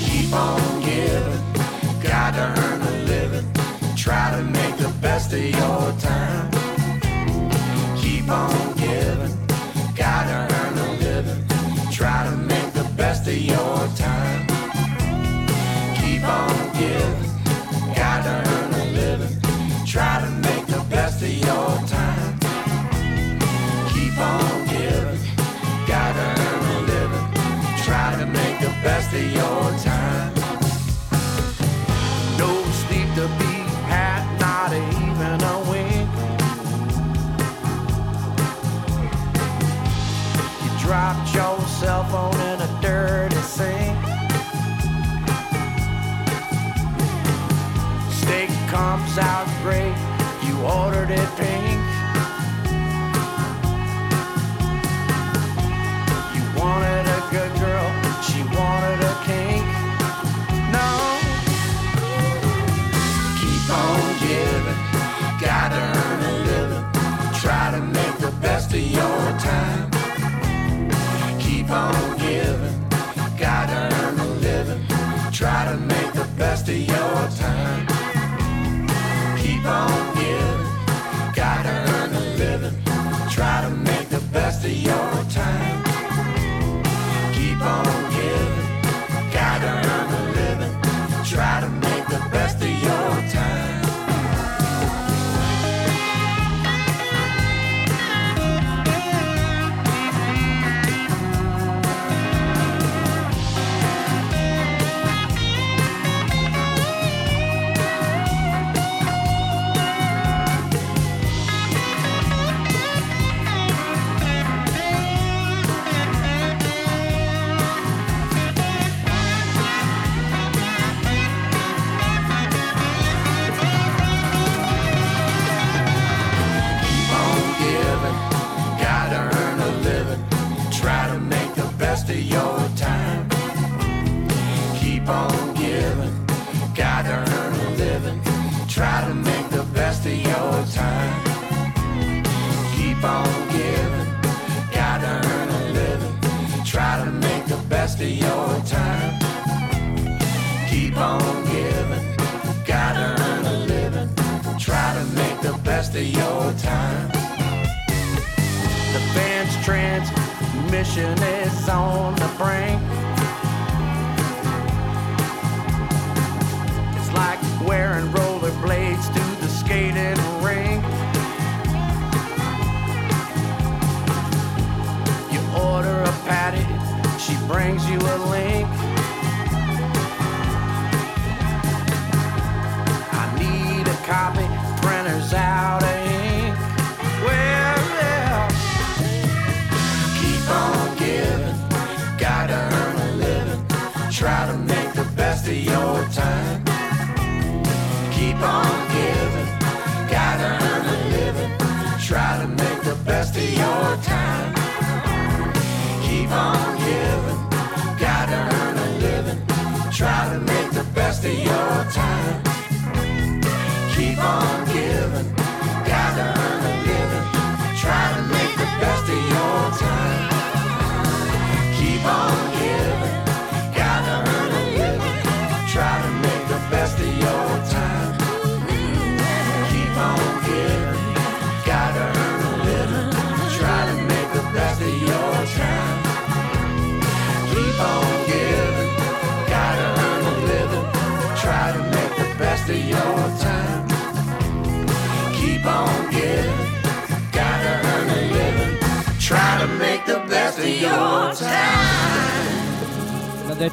[0.07, 3.53] Keep on giving, gotta earn a living.
[3.97, 6.51] Try to make the best of your time.
[7.97, 8.74] Keep on
[13.45, 14.47] your time.
[15.97, 17.31] Keep on giving,
[17.95, 19.37] gotta earn a living.
[19.87, 22.39] Try to make the best of your time.
[23.93, 25.21] Keep on giving,
[25.87, 27.27] gotta earn a living.
[27.85, 30.33] Try to make the best of your time.
[32.39, 32.51] No
[32.83, 33.55] sleep to be
[33.93, 36.09] had, not even a wink.
[40.63, 42.64] You dropped your cell phone in
[49.15, 49.95] comes out great,
[50.43, 51.64] you ordered it pink.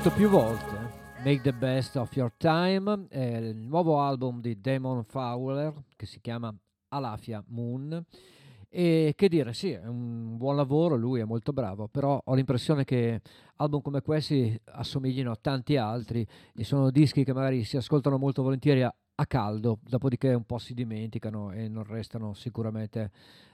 [0.02, 1.00] Detto più volte.
[1.24, 6.20] Make the best of your time è il nuovo album di Damon Fowler che si
[6.20, 6.52] chiama
[6.88, 8.04] Alafia Moon.
[8.68, 12.84] E che dire, sì, è un buon lavoro, lui è molto bravo, però ho l'impressione
[12.84, 13.22] che
[13.58, 16.26] album come questi assomiglino a tanti altri
[16.56, 20.58] e sono dischi che magari si ascoltano molto volentieri a, a caldo, dopodiché un po'
[20.58, 23.12] si dimenticano e non restano sicuramente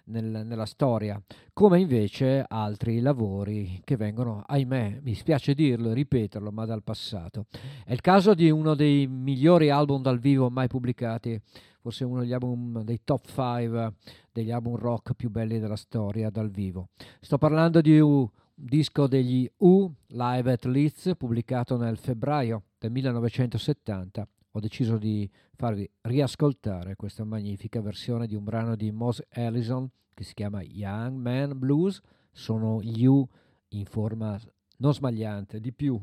[0.08, 1.22] nel- nella storia,
[1.54, 7.46] come invece altri lavori che vengono, ahimè, mi spiace dirlo e ripeterlo, ma dal passato.
[7.86, 11.40] È il caso di uno dei migliori album dal vivo mai pubblicati,
[11.82, 13.94] forse uno degli album dei top 5
[14.32, 16.90] degli album rock più belli della storia dal vivo.
[17.22, 24.28] Sto parlando di un disco degli U Live at Leeds pubblicato nel febbraio del 1970.
[24.58, 30.24] Ho deciso di farvi riascoltare questa magnifica versione di un brano di Mos Allison che
[30.24, 32.02] si chiama Young Man Blues.
[32.32, 33.24] Sono gli U
[33.68, 34.36] in forma
[34.78, 36.02] non smagliante, di più.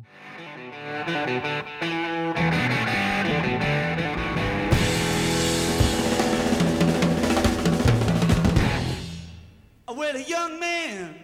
[9.89, 11.17] Well, a young man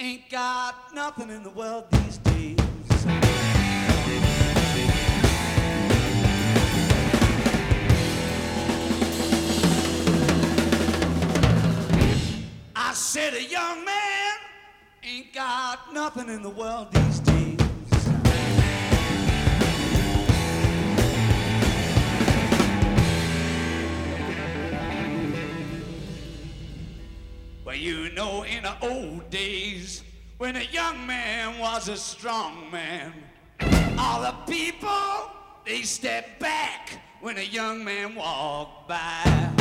[0.00, 2.25] ain't got nothing in the world these days.
[12.96, 14.32] Said a young man
[15.04, 17.58] ain't got nothing in the world these days.
[27.66, 30.02] Well, you know, in the old days,
[30.38, 33.12] when a young man was a strong man,
[33.98, 35.30] all the people,
[35.66, 39.55] they stepped back when a young man walked by.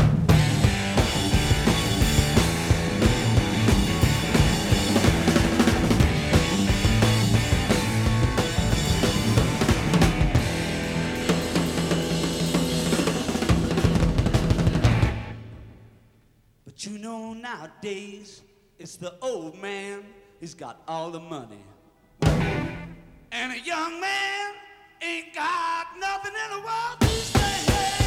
[17.65, 18.41] Nowadays
[18.77, 20.03] it's the old man,
[20.39, 21.63] he's got all the money.
[23.31, 24.53] And a young man
[25.01, 28.04] ain't got nothing in the world these days.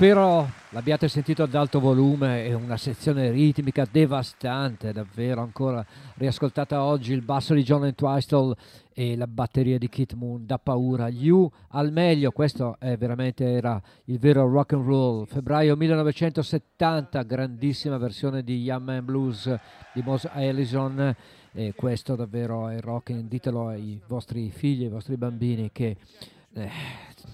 [0.00, 5.84] Spero l'abbiate sentito ad alto volume, è una sezione ritmica devastante, davvero ancora
[6.14, 8.56] riascoltata oggi, il basso di John Entwistle
[8.94, 13.78] e la batteria di Kit Moon, da paura, You al meglio, questo è veramente era
[14.06, 19.54] il vero rock and roll, febbraio 1970, grandissima versione di Young Man Blues
[19.92, 21.14] di Mos Ellison.
[21.52, 25.98] E questo davvero è rock, ditelo ai vostri figli, ai vostri bambini che...
[26.52, 26.68] Eh,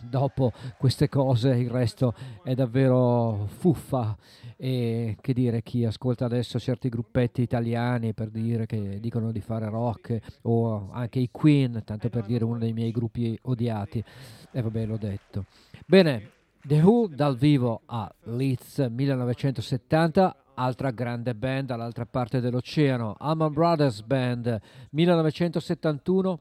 [0.02, 4.16] dopo queste cose il resto è davvero fuffa.
[4.58, 9.68] E che dire chi ascolta adesso certi gruppetti italiani per dire che dicono di fare
[9.68, 14.02] rock o anche i Queen tanto per dire uno dei miei gruppi odiati.
[14.50, 15.44] E vabbè l'ho detto.
[15.86, 16.30] Bene
[16.62, 23.14] The Who dal vivo a Leeds 1970 altra grande band dall'altra parte dell'oceano.
[23.18, 24.58] Allman Brothers Band
[24.90, 26.40] 1971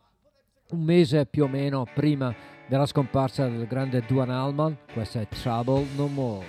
[0.72, 2.34] un mese più o meno prima
[2.68, 6.46] della scomparsa del grande Duan Allman, questa è Trouble No More.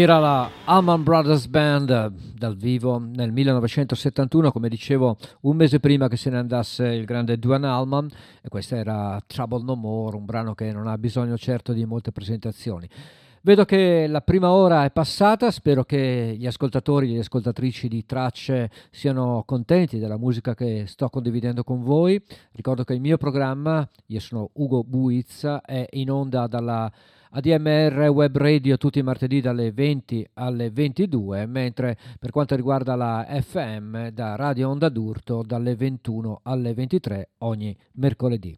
[0.00, 6.06] Era la Allman Brothers Band eh, dal vivo nel 1971, come dicevo, un mese prima
[6.06, 8.08] che se ne andasse il grande Duane Allman,
[8.40, 12.12] e questo era Trouble No More, un brano che non ha bisogno certo di molte
[12.12, 12.88] presentazioni.
[13.40, 18.06] Vedo che la prima ora è passata, spero che gli ascoltatori e le ascoltatrici di
[18.06, 22.22] Tracce siano contenti della musica che sto condividendo con voi.
[22.52, 26.88] Ricordo che il mio programma, io sono Ugo Buizza, è in onda dalla
[27.30, 33.26] ADMR Web Radio tutti i martedì dalle 20 alle 22, mentre per quanto riguarda la
[33.28, 38.56] FM da Radio Onda d'Urto dalle 21 alle 23 ogni mercoledì.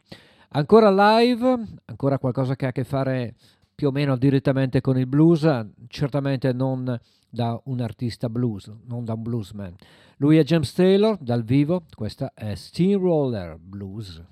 [0.50, 3.34] Ancora live, ancora qualcosa che ha a che fare
[3.74, 6.98] più o meno direttamente con il blues, certamente non
[7.28, 9.74] da un artista blues, non da un bluesman.
[10.18, 14.22] Lui è James Taylor dal vivo, questa è Steamroller Blues.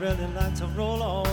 [0.00, 1.29] Really like to roll all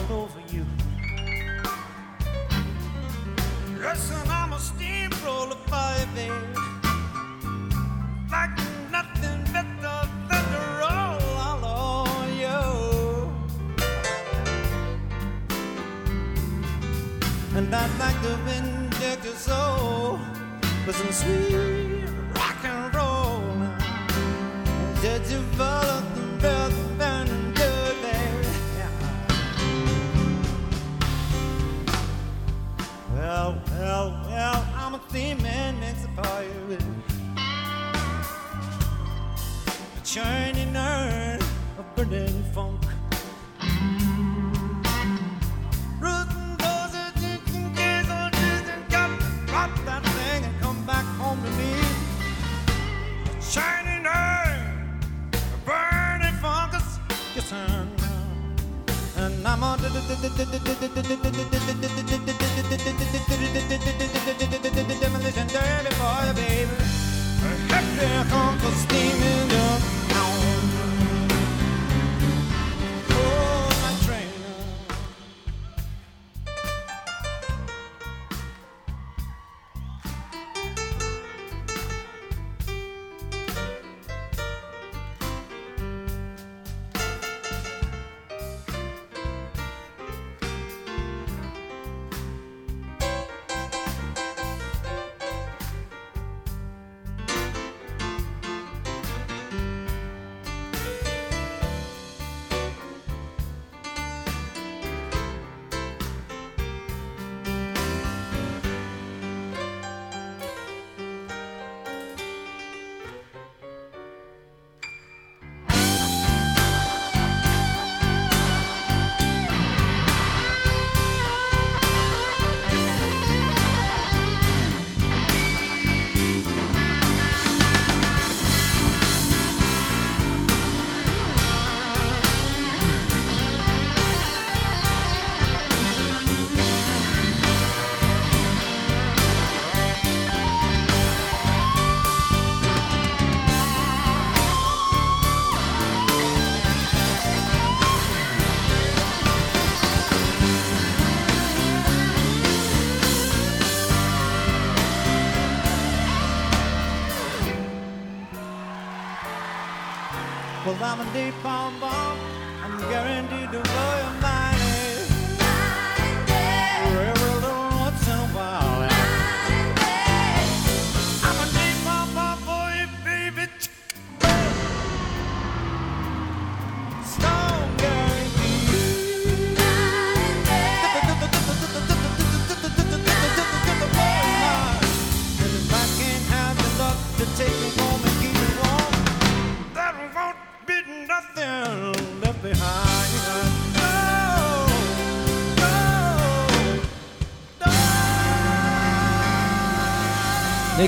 [161.68, 161.97] a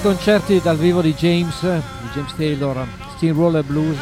[0.02, 3.98] Nei concerti dal vivo di James, di James Taylor, Steamroller Blues.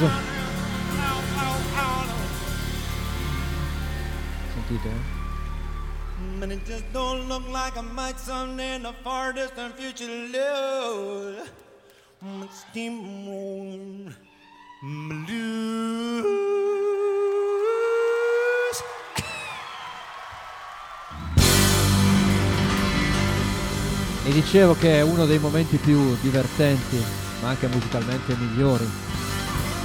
[4.54, 4.90] Sentite?
[4.90, 6.44] eh?
[6.44, 11.52] And it just don't look like I might someday in the far distant future live.
[12.24, 14.14] Mm, Steamroll
[15.26, 16.57] blues.
[24.28, 26.98] E dicevo che è uno dei momenti più divertenti,
[27.42, 28.84] ma anche musicalmente migliori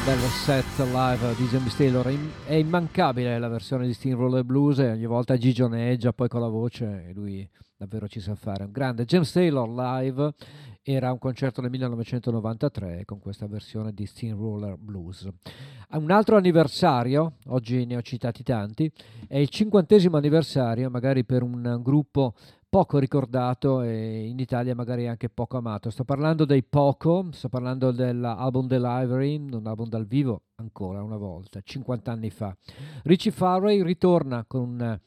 [0.05, 2.13] del set live di James Taylor.
[2.45, 7.05] È immancabile la versione di Steamroller Blues e ogni volta gigioneggia poi con la voce
[7.07, 8.65] e lui davvero ci sa fare.
[8.65, 10.35] Un grande James Taylor live
[10.83, 15.29] era un concerto nel 1993 con questa versione di Steamroller Blues.
[15.91, 18.91] Un altro anniversario, oggi ne ho citati tanti,
[19.29, 22.35] è il cinquantesimo anniversario magari per un gruppo
[22.73, 25.91] poco ricordato e in Italia magari anche poco amato.
[25.91, 31.61] Sto parlando dei Poco, sto parlando dell'album Delivery, un album dal vivo ancora una volta,
[31.63, 32.57] 50 anni fa.
[33.03, 35.03] Richie Farrey ritorna con eh,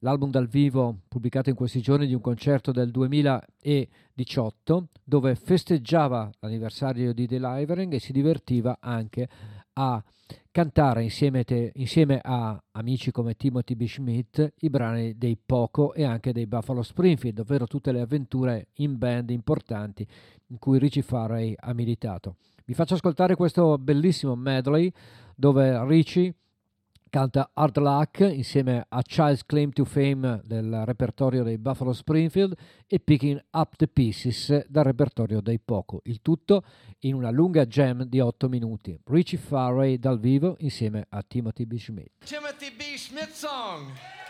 [0.00, 7.14] l'album dal vivo pubblicato in questi giorni di un concerto del 2018 dove festeggiava l'anniversario
[7.14, 9.28] di Delivering e si divertiva anche
[9.74, 10.02] a
[10.50, 13.86] cantare insieme, te- insieme a amici come Timothy B.
[13.86, 18.98] Schmidt i brani dei Poco e anche dei Buffalo Springfield, ovvero tutte le avventure in
[18.98, 20.06] band importanti
[20.48, 22.36] in cui Richie Farrey ha militato.
[22.64, 24.90] Vi faccio ascoltare questo bellissimo medley
[25.34, 26.34] dove Richie
[27.14, 32.56] canta Hard Luck insieme a Child's Claim to Fame del repertorio dei Buffalo Springfield
[32.88, 36.00] e Picking Up the Pieces dal repertorio dei Poco.
[36.06, 36.64] Il tutto
[37.02, 38.98] in una lunga jam di 8 minuti.
[39.04, 41.76] Richie Farrey dal vivo insieme a Timothy B.
[41.76, 42.24] Schmidt.
[42.24, 42.82] Timothy B.
[42.96, 44.23] Schmidt song.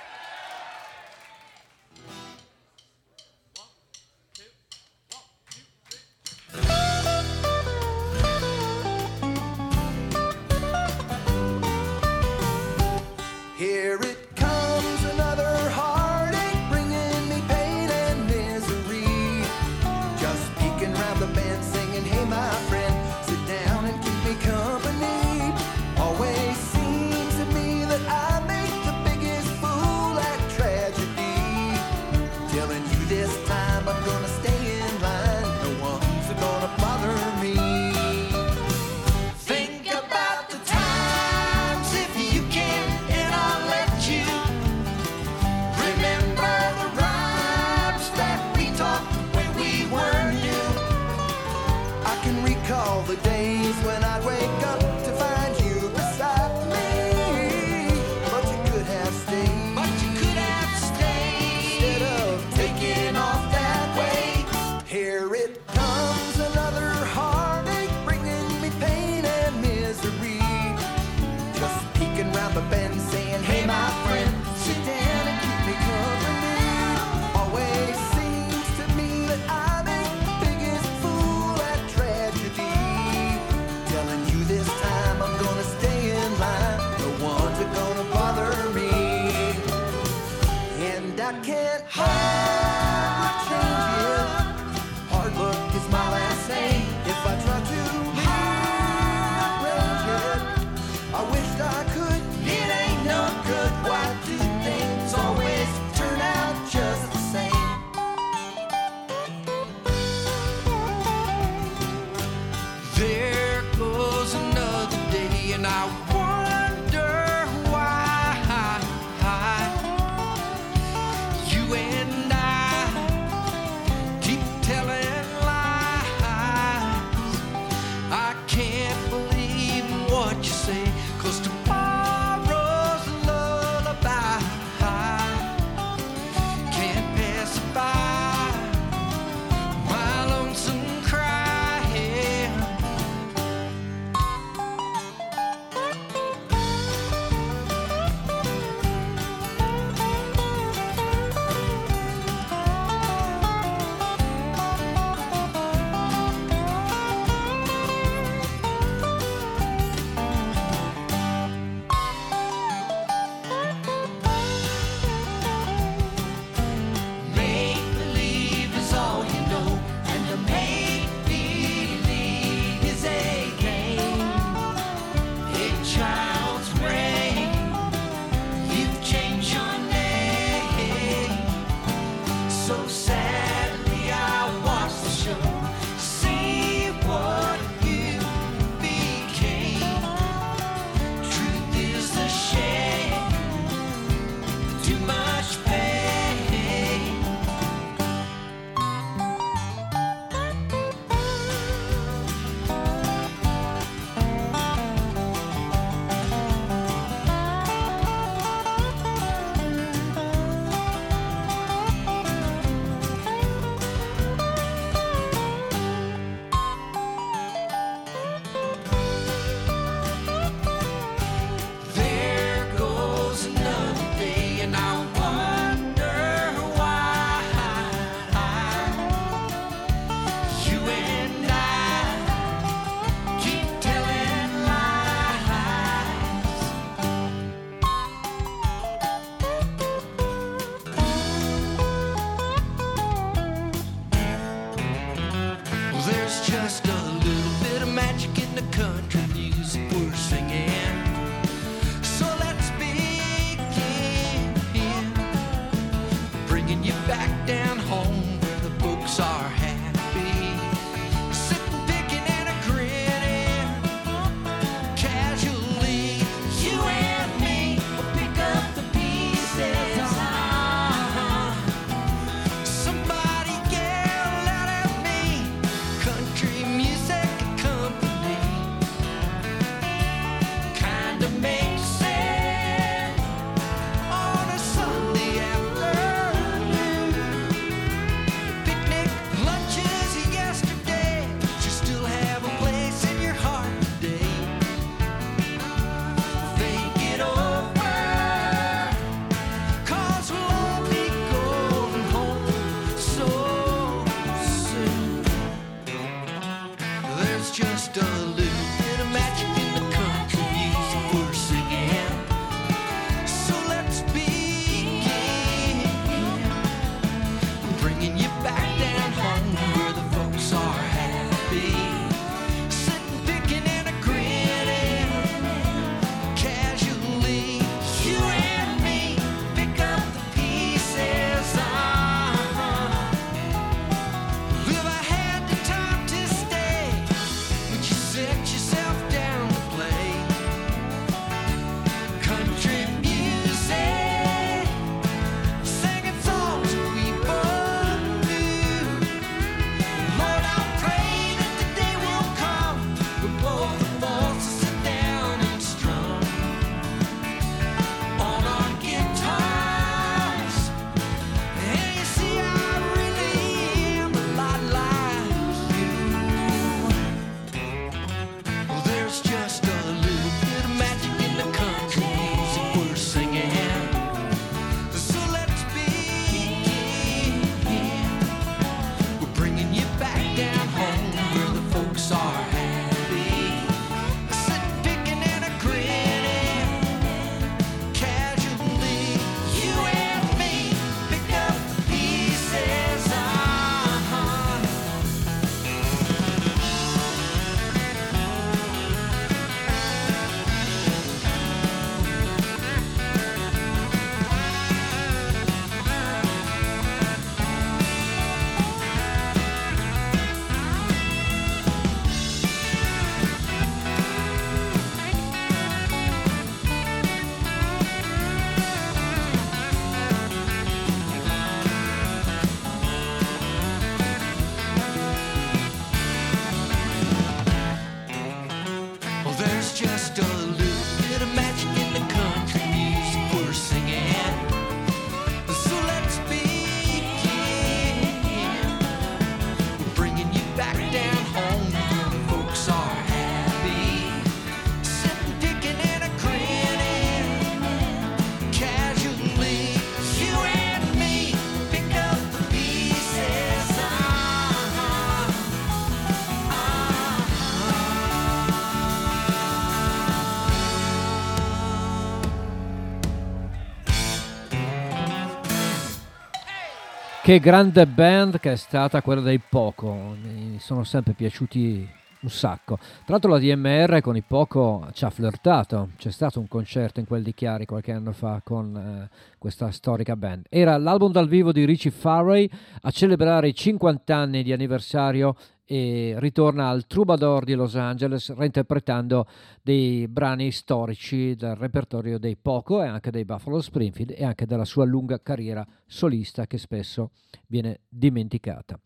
[467.24, 471.88] Che grande band che è stata quella dei Poco, mi sono sempre piaciuti
[472.20, 472.76] un sacco.
[472.76, 477.06] Tra l'altro la DMR con i Poco ci ha flirtato, c'è stato un concerto in
[477.06, 480.44] quel di Chiari qualche anno fa con eh, questa storica band.
[480.50, 482.46] Era l'album dal vivo di Richie Farrey
[482.82, 485.34] a celebrare i 50 anni di anniversario
[485.66, 489.26] e ritorna al Troubadour di Los Angeles reinterpretando
[489.62, 494.64] dei brani storici del repertorio dei Poco e anche dei Buffalo Springfield e anche della
[494.64, 497.12] sua lunga carriera solista che spesso
[497.46, 498.78] viene dimenticata.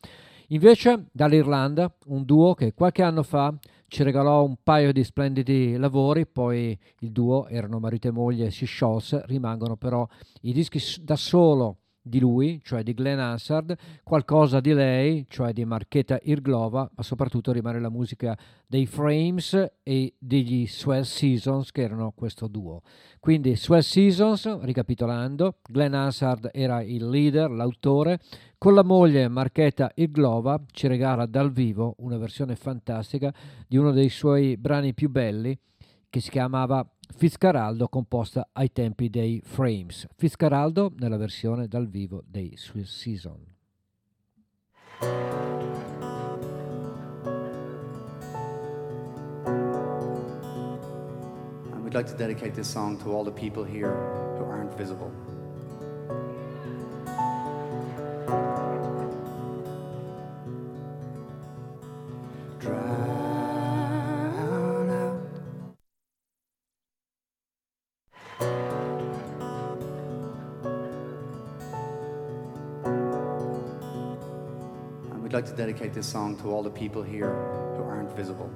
[0.51, 3.55] Invece dall'Irlanda un duo che qualche anno fa
[3.87, 8.65] ci regalò un paio di splendidi lavori, poi il duo erano marito e moglie si
[8.65, 10.07] sciolse, rimangono però
[10.43, 15.65] i dischi da solo di lui, cioè di Glenn Hansard, qualcosa di lei, cioè di
[15.65, 22.13] Marchetta Irglova, ma soprattutto rimane la musica dei Frames e degli Swell Seasons che erano
[22.15, 22.83] questo duo.
[23.21, 28.21] Quindi Swell Seasons, ricapitolando, Glenn Hansard era il leader, l'autore,
[28.59, 33.33] con la moglie Marchetta Irglova ci regala dal vivo una versione fantastica
[33.67, 35.57] di uno dei suoi brani più belli
[36.11, 36.87] che si chiamava
[37.17, 40.07] Fitzcarraldo composta ai tempi dei Frames.
[40.17, 43.57] Fitzcarraldo nella versione dal vivo dei Swiss Season.
[51.71, 53.93] I would like to dedicate this song to all the people here
[54.39, 55.11] who aren't visible.
[75.69, 77.35] dedicate this song to all the people here
[77.77, 78.51] who aren't visible.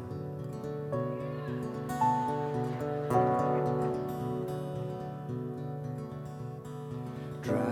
[7.42, 7.68] Drown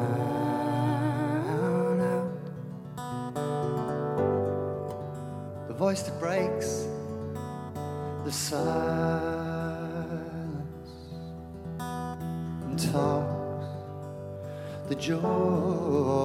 [2.02, 2.34] out
[5.68, 6.86] the voice that breaks
[8.26, 8.60] the silence
[11.78, 13.68] and talks
[14.90, 16.19] the joy.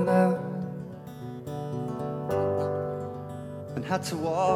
[0.10, 0.40] out
[3.76, 4.47] and had to walk.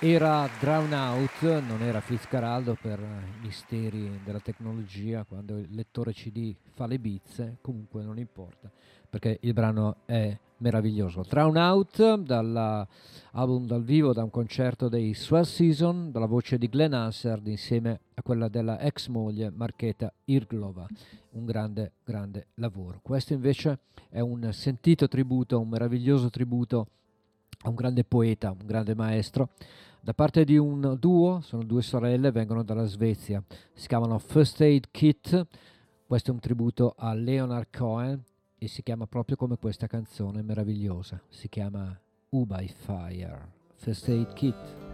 [0.00, 6.54] Era Drown Out, non era Fitzcarraldo per i misteri della tecnologia, quando il lettore CD
[6.74, 8.70] fa le bizze, comunque non importa,
[9.10, 11.24] perché il brano è meraviglioso.
[11.28, 16.92] Drown Out, dall'album dal vivo, da un concerto dei Swell Season, dalla voce di Glenn
[16.92, 20.86] Hansard insieme a quella della ex moglie Marcheta Irglova,
[21.30, 23.00] un grande, grande lavoro.
[23.02, 23.80] Questo invece
[24.10, 26.86] è un sentito tributo, un meraviglioso tributo
[27.62, 29.48] a un grande poeta, un grande maestro,
[30.00, 33.42] da parte di un duo, sono due sorelle, vengono dalla Svezia,
[33.74, 35.46] si chiamano First Aid Kit,
[36.06, 38.22] questo è un tributo a Leonard Cohen
[38.56, 41.98] e si chiama proprio come questa canzone meravigliosa, si chiama
[42.30, 44.87] U by Fire, First Aid Kit.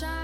[0.00, 0.21] The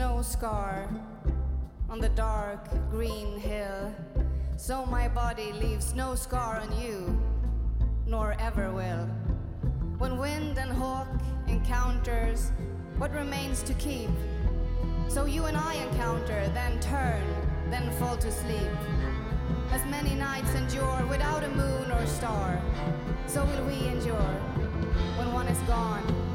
[0.00, 0.88] no scar
[1.90, 3.94] on the dark green hill,
[4.56, 7.20] so my body leaves no scar on you,
[8.06, 9.06] nor ever will.
[9.98, 11.06] When wind and hawk
[11.48, 12.50] encounters,
[12.96, 14.08] what remains to keep?
[15.08, 17.22] So you and I encounter, then turn,
[17.68, 18.72] then fall to sleep.
[19.70, 22.58] As many nights endure without a moon or star,
[23.26, 24.34] so will we endure
[25.18, 26.29] when one is gone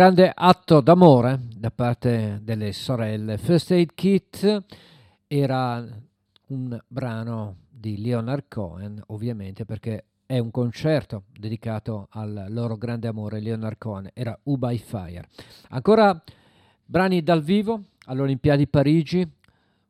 [0.00, 3.36] grande atto d'amore da parte delle sorelle.
[3.36, 4.64] First Aid Kit
[5.26, 5.86] era
[6.46, 13.40] un brano di Leonard Cohen, ovviamente perché è un concerto dedicato al loro grande amore,
[13.40, 15.28] Leonard Cohen, era U by Fire.
[15.68, 16.18] Ancora
[16.82, 19.30] brani dal vivo all'Olimpiadi Parigi,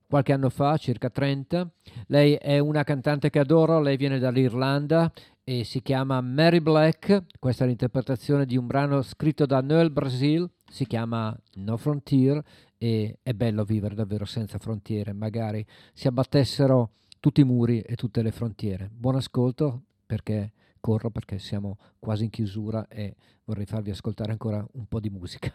[0.08, 1.70] qualche anno fa, circa 30.
[2.08, 5.12] Lei è una cantante che adoro, lei viene dall'Irlanda
[5.50, 7.24] e si chiama Mary Black.
[7.40, 12.40] Questa è l'interpretazione di un brano scritto da Noel Brasil, si chiama No Frontier
[12.78, 18.22] e è bello vivere davvero senza frontiere, magari si abbattessero tutti i muri e tutte
[18.22, 18.88] le frontiere.
[18.92, 24.86] Buon ascolto perché corro perché siamo quasi in chiusura e vorrei farvi ascoltare ancora un
[24.86, 25.52] po' di musica.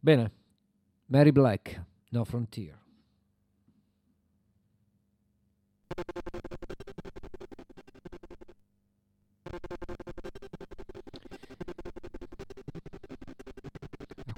[0.00, 0.30] Bene,
[1.06, 2.78] Mary Black, No Frontier.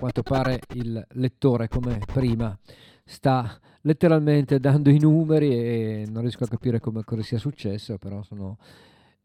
[0.07, 2.57] Quanto pare il lettore, come prima,
[3.05, 8.23] sta letteralmente dando i numeri e non riesco a capire come cosa sia successo, però
[8.23, 8.59] sono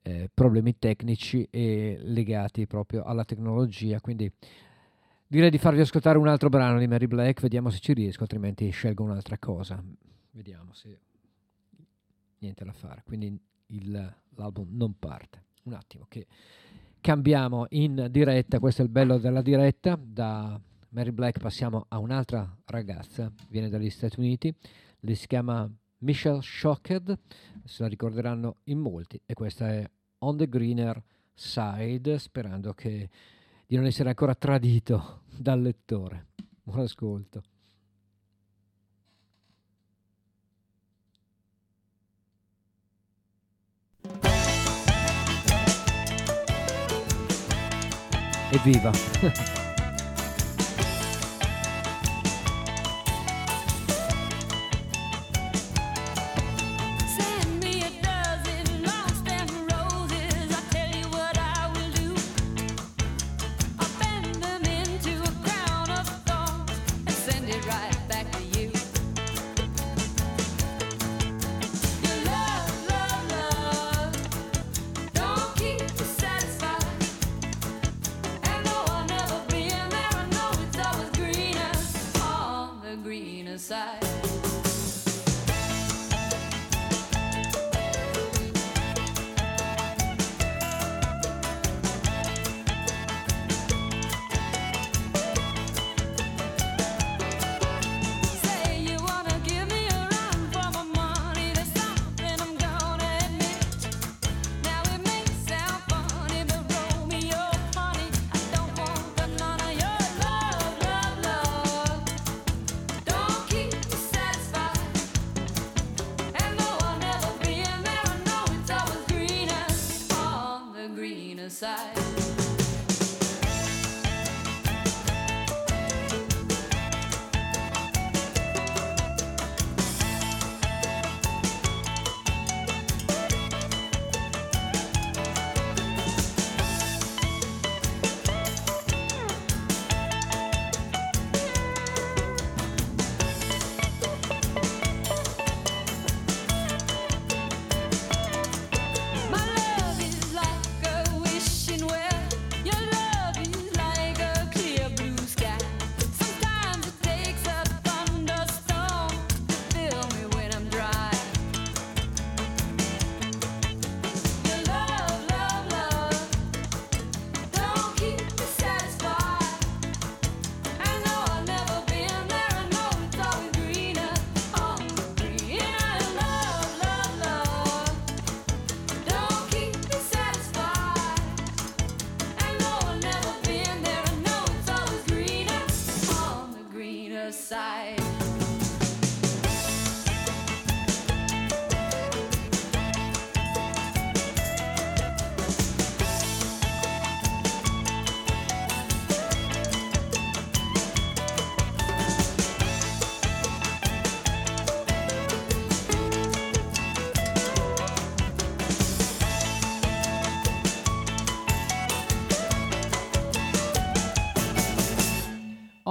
[0.01, 4.01] eh, problemi tecnici e legati proprio alla tecnologia.
[4.01, 4.31] Quindi
[5.27, 8.67] direi di farvi ascoltare un altro brano di Mary Black, vediamo se ci riesco, altrimenti
[8.71, 9.83] scelgo un'altra cosa.
[10.31, 10.99] Vediamo se
[12.39, 13.03] niente da fare.
[13.05, 15.43] Quindi il- l'album non parte.
[15.63, 16.25] Un attimo che
[17.01, 20.59] cambiamo in diretta, questo è il bello della diretta, da
[20.91, 24.53] Mary Black passiamo a un'altra ragazza, viene dagli Stati Uniti,
[24.99, 25.69] lei si chiama
[25.99, 27.17] Michelle Shocked,
[27.63, 29.89] se la ricorderanno in molti, e questa è
[30.19, 31.01] On the Greener
[31.33, 33.09] Side, sperando che
[33.65, 36.27] di non essere ancora tradito dal lettore.
[36.61, 37.41] Buon ascolto.
[48.51, 48.91] Evviva!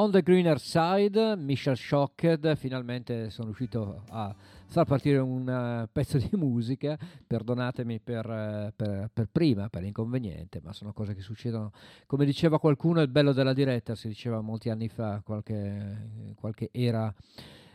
[0.00, 6.16] On the Greener Side, Michelle Shocked, finalmente sono riuscito a far partire un eh, pezzo
[6.16, 11.72] di musica, perdonatemi per, eh, per- per prima, per l'inconveniente, ma sono cose che succedono.
[12.06, 17.14] Come diceva qualcuno, il bello della diretta, si diceva molti anni fa, qualche, qualche era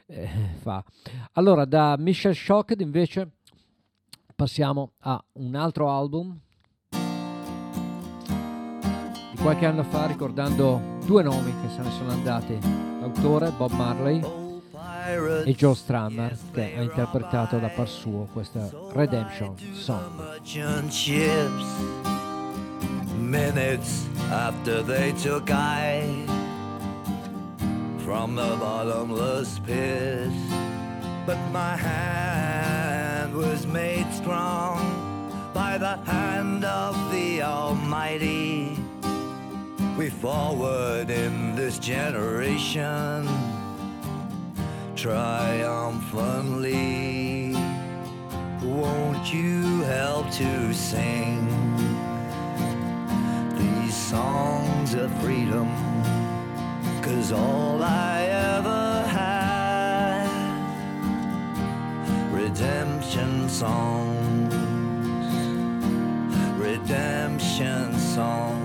[0.08, 0.28] eh,
[0.58, 0.84] fa.
[1.34, 3.34] Allora, da Michel Shocked invece
[4.34, 6.40] passiamo a un altro album
[9.46, 12.58] qualche anno fa, ricordando due nomi che se ne sono andati,
[13.00, 14.20] l'autore Bob Marley
[15.46, 20.02] e Joe Strummer, che ha interpretato da par suo questa Redemption Song.
[23.20, 26.26] Minutes after they took I
[27.98, 30.32] from the bottomless pit,
[31.28, 34.80] but my hand was made strong
[35.54, 38.85] by the hand of the Almighty.
[39.98, 43.30] We forward in this generation
[44.94, 47.54] triumphantly.
[48.62, 51.48] Won't you help to sing
[53.58, 55.70] these songs of freedom?
[57.02, 58.24] Cause all I
[58.58, 60.28] ever had,
[62.34, 64.54] redemption songs,
[66.60, 68.65] redemption songs.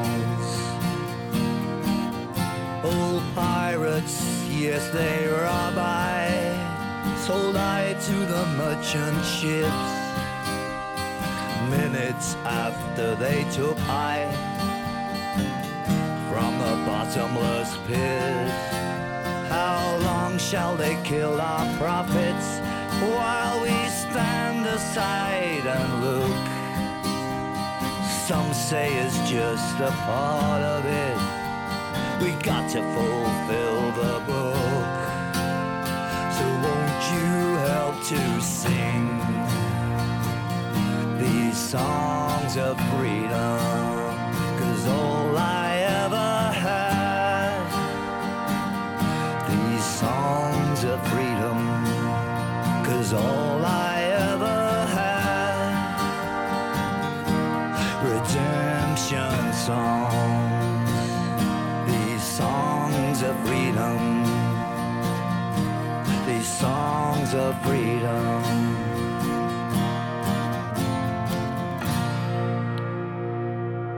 [3.35, 6.27] Pirates, yes, they rob I.
[7.25, 9.91] Sold I to the merchant ships.
[11.69, 14.27] Minutes after they took I
[16.29, 18.49] from the bottomless pit.
[19.49, 22.59] How long shall they kill our prophets
[23.15, 26.37] while we stand aside and look?
[28.27, 31.40] Some say it's just a part of it.
[32.21, 34.55] We got to fulfill the book.
[36.37, 37.31] So won't you
[37.65, 39.07] help to sing
[41.17, 43.59] these songs of freedom?
[44.59, 47.65] Cause all I ever had,
[49.49, 51.59] these songs of freedom.
[52.85, 53.60] Cause all
[67.31, 68.41] songs of freedom.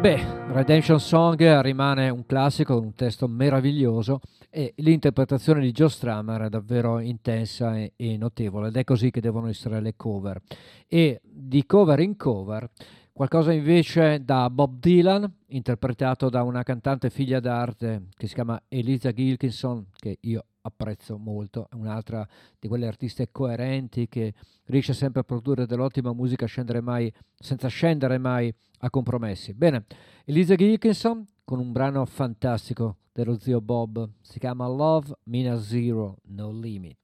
[0.01, 4.19] Beh, Redemption Song rimane un classico, un testo meraviglioso
[4.49, 9.21] e l'interpretazione di Joe Strummer è davvero intensa e, e notevole ed è così che
[9.21, 10.41] devono essere le cover.
[10.87, 12.69] E di cover in cover,
[13.13, 19.13] qualcosa invece da Bob Dylan, interpretato da una cantante figlia d'arte che si chiama Eliza
[19.13, 22.27] Gilkinson, che io apprezzo molto, è un'altra
[22.59, 24.33] di quelle artiste coerenti che
[24.65, 29.53] riesce sempre a produrre dell'ottima musica scendere mai, senza scendere mai a compromessi.
[29.53, 29.85] Bene,
[30.25, 36.51] Eliza Gilkinson con un brano fantastico dello zio Bob, si chiama Love Mina Zero No
[36.51, 36.97] Limit.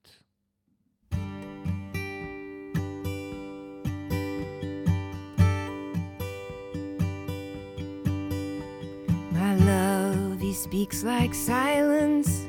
[9.31, 12.48] My love, he speaks like silence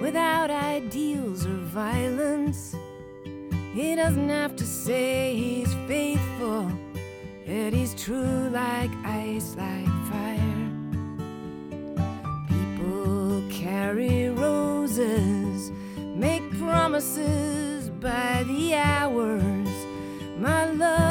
[0.00, 2.74] without ideals or violence.
[3.74, 6.70] He doesn't have to say he's faithful,
[7.46, 10.68] yet he's true like ice, like fire.
[12.48, 15.70] People carry roses,
[16.16, 19.68] make promises by the hours.
[20.38, 21.09] My love,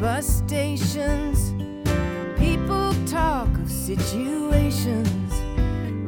[0.00, 1.52] bus stations.
[2.38, 5.30] People talk of situations,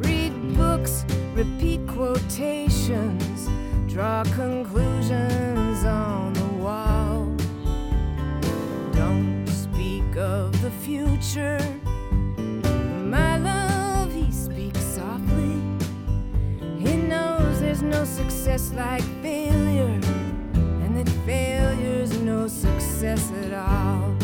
[0.03, 1.05] read books,
[1.35, 3.47] repeat quotations,
[3.85, 7.25] draw conclusions on the wall.
[8.93, 11.59] Don't speak of the future.
[13.05, 15.61] My love, he speaks softly.
[16.79, 19.99] He knows there's no success like failure,
[20.83, 24.22] and that failure's no success at all.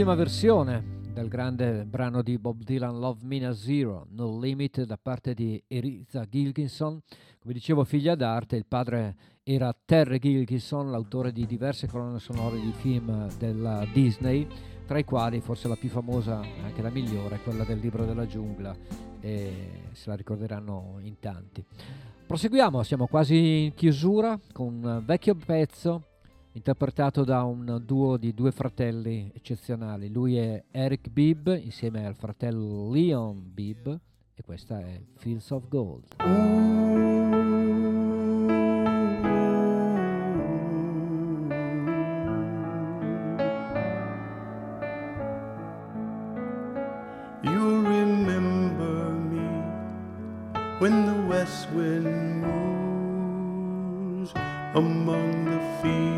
[0.00, 0.82] Un'ottima versione
[1.12, 5.62] del grande brano di Bob Dylan Love Me a Zero, No Limit da parte di
[5.66, 6.98] Eriza Gilkinson.
[7.38, 12.72] Come dicevo, figlia d'arte, il padre era Terry Gilkinson, l'autore di diverse colonne sonore di
[12.72, 14.46] film della Disney,
[14.86, 18.74] tra i quali forse la più famosa, anche la migliore, quella del libro della giungla,
[19.20, 21.62] e se la ricorderanno in tanti.
[22.26, 26.04] Proseguiamo, siamo quasi in chiusura con un vecchio pezzo
[26.52, 30.10] interpretato da un duo di due fratelli eccezionali.
[30.10, 36.16] Lui è Eric Bibb insieme al fratello Leon Bibb e questa è Fields of Gold.
[47.42, 49.48] You'll remember me
[50.78, 54.32] when the west wind moves
[54.74, 56.09] among the fields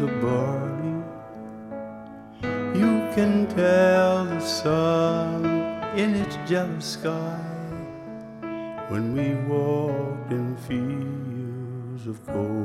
[0.00, 1.02] of barley.
[2.78, 5.44] You can tell the sun
[5.96, 7.40] in its jealous sky
[8.88, 12.64] when we walked in fields of gold.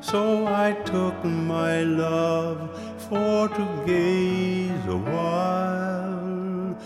[0.00, 2.70] So I took my love
[3.08, 6.76] for to gaze a while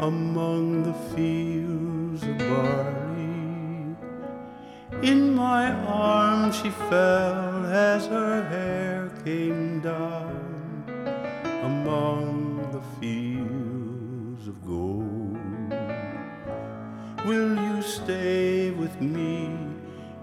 [0.00, 3.07] among the fields of barley.
[5.02, 10.82] In my arms she fell as her hair came down
[11.62, 15.38] among the fields of gold.
[17.24, 19.56] Will you stay with me?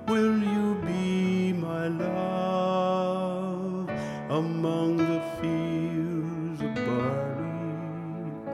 [0.10, 3.89] Will you be my love
[4.30, 8.52] among the fields of barley?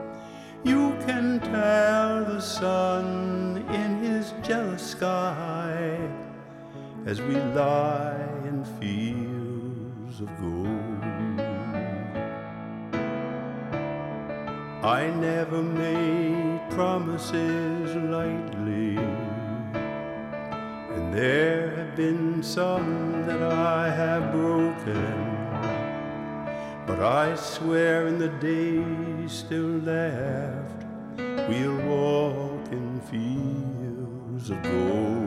[0.62, 6.01] You can tell the sun in his jealous sky
[7.04, 11.02] as we lie in fields of gold.
[14.84, 18.98] I never made promises lightly.
[20.94, 25.38] And there have been some that I have broken.
[26.86, 30.84] But I swear in the days still left,
[31.48, 35.21] we'll walk in fields of gold.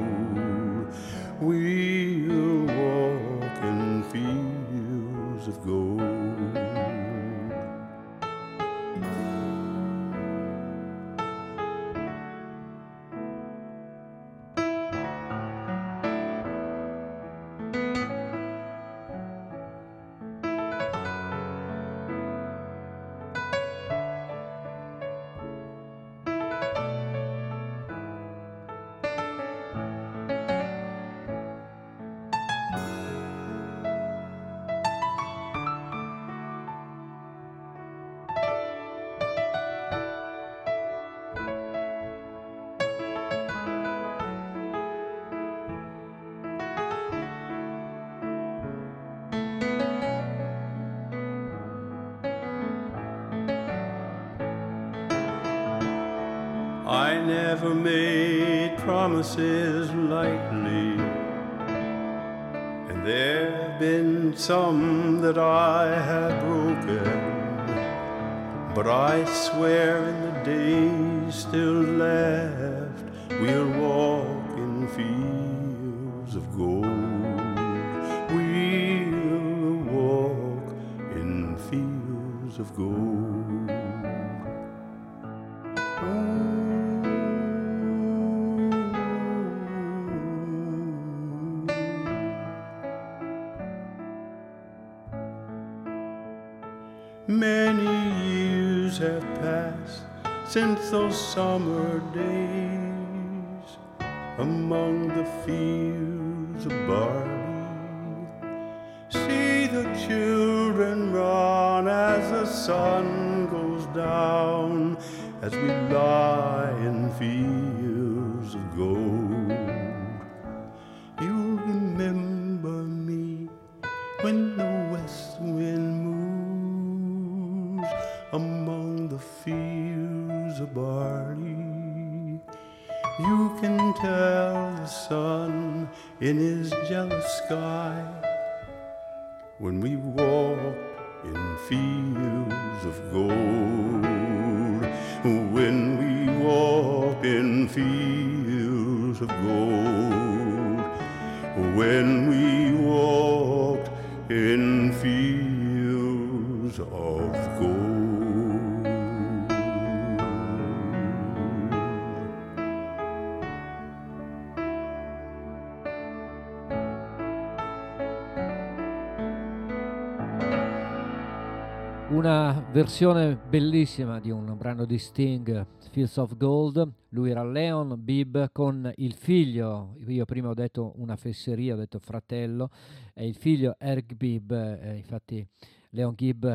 [172.76, 176.86] Versione bellissima di un brano di Sting, Fields of Gold.
[177.12, 182.00] Lui era Leon Bibb con il figlio, io prima ho detto una fesseria, ho detto
[182.00, 182.70] fratello,
[183.14, 185.48] è il figlio Eric Bibb, eh, infatti
[185.92, 186.46] Leon Gibb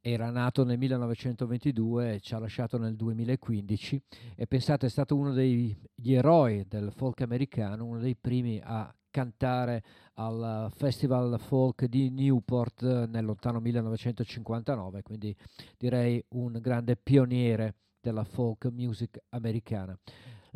[0.00, 4.02] era nato nel 1922 e ci ha lasciato nel 2015
[4.34, 5.72] e pensate è stato uno degli
[6.02, 9.84] eroi del folk americano, uno dei primi a cantare
[10.14, 15.34] al Festival Folk di Newport eh, nel lontano 1959, quindi
[15.78, 19.96] direi un grande pioniere della folk music americana.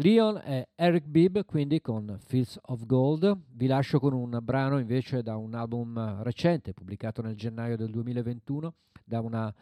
[0.00, 3.38] Leon e Eric Bibb quindi con Fields of Gold.
[3.52, 8.74] Vi lascio con un brano invece da un album recente pubblicato nel gennaio del 2021
[9.04, 9.54] da una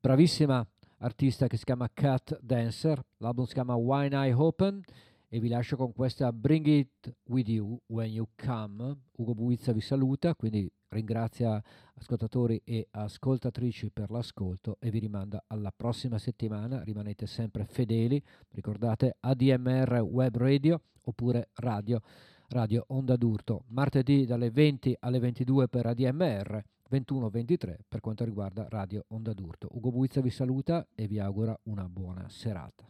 [0.00, 0.66] bravissima
[1.00, 3.04] artista che si chiama Cat Dancer.
[3.18, 4.82] L'album si chiama Wine Eye Open
[5.30, 8.96] e vi lascio con questa Bring It With You When You Come.
[9.16, 11.62] Ugo Buizza vi saluta, quindi ringrazia
[11.94, 16.82] ascoltatori e ascoltatrici per l'ascolto e vi rimanda alla prossima settimana.
[16.82, 22.00] Rimanete sempre fedeli, ricordate ADMR Web Radio oppure Radio,
[22.48, 23.64] Radio Onda d'Urto.
[23.68, 26.62] Martedì dalle 20 alle 22 per ADMR.
[26.90, 29.68] 21-23 per quanto riguarda Radio Onda d'Urto.
[29.72, 32.88] Ugo Buizza vi saluta e vi augura una buona serata.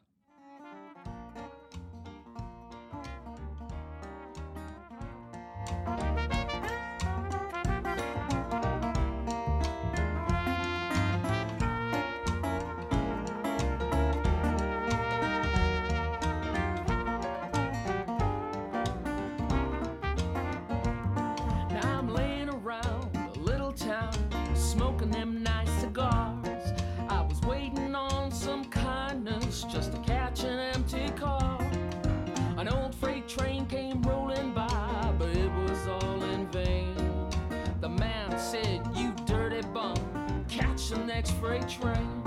[41.41, 42.18] Freight train.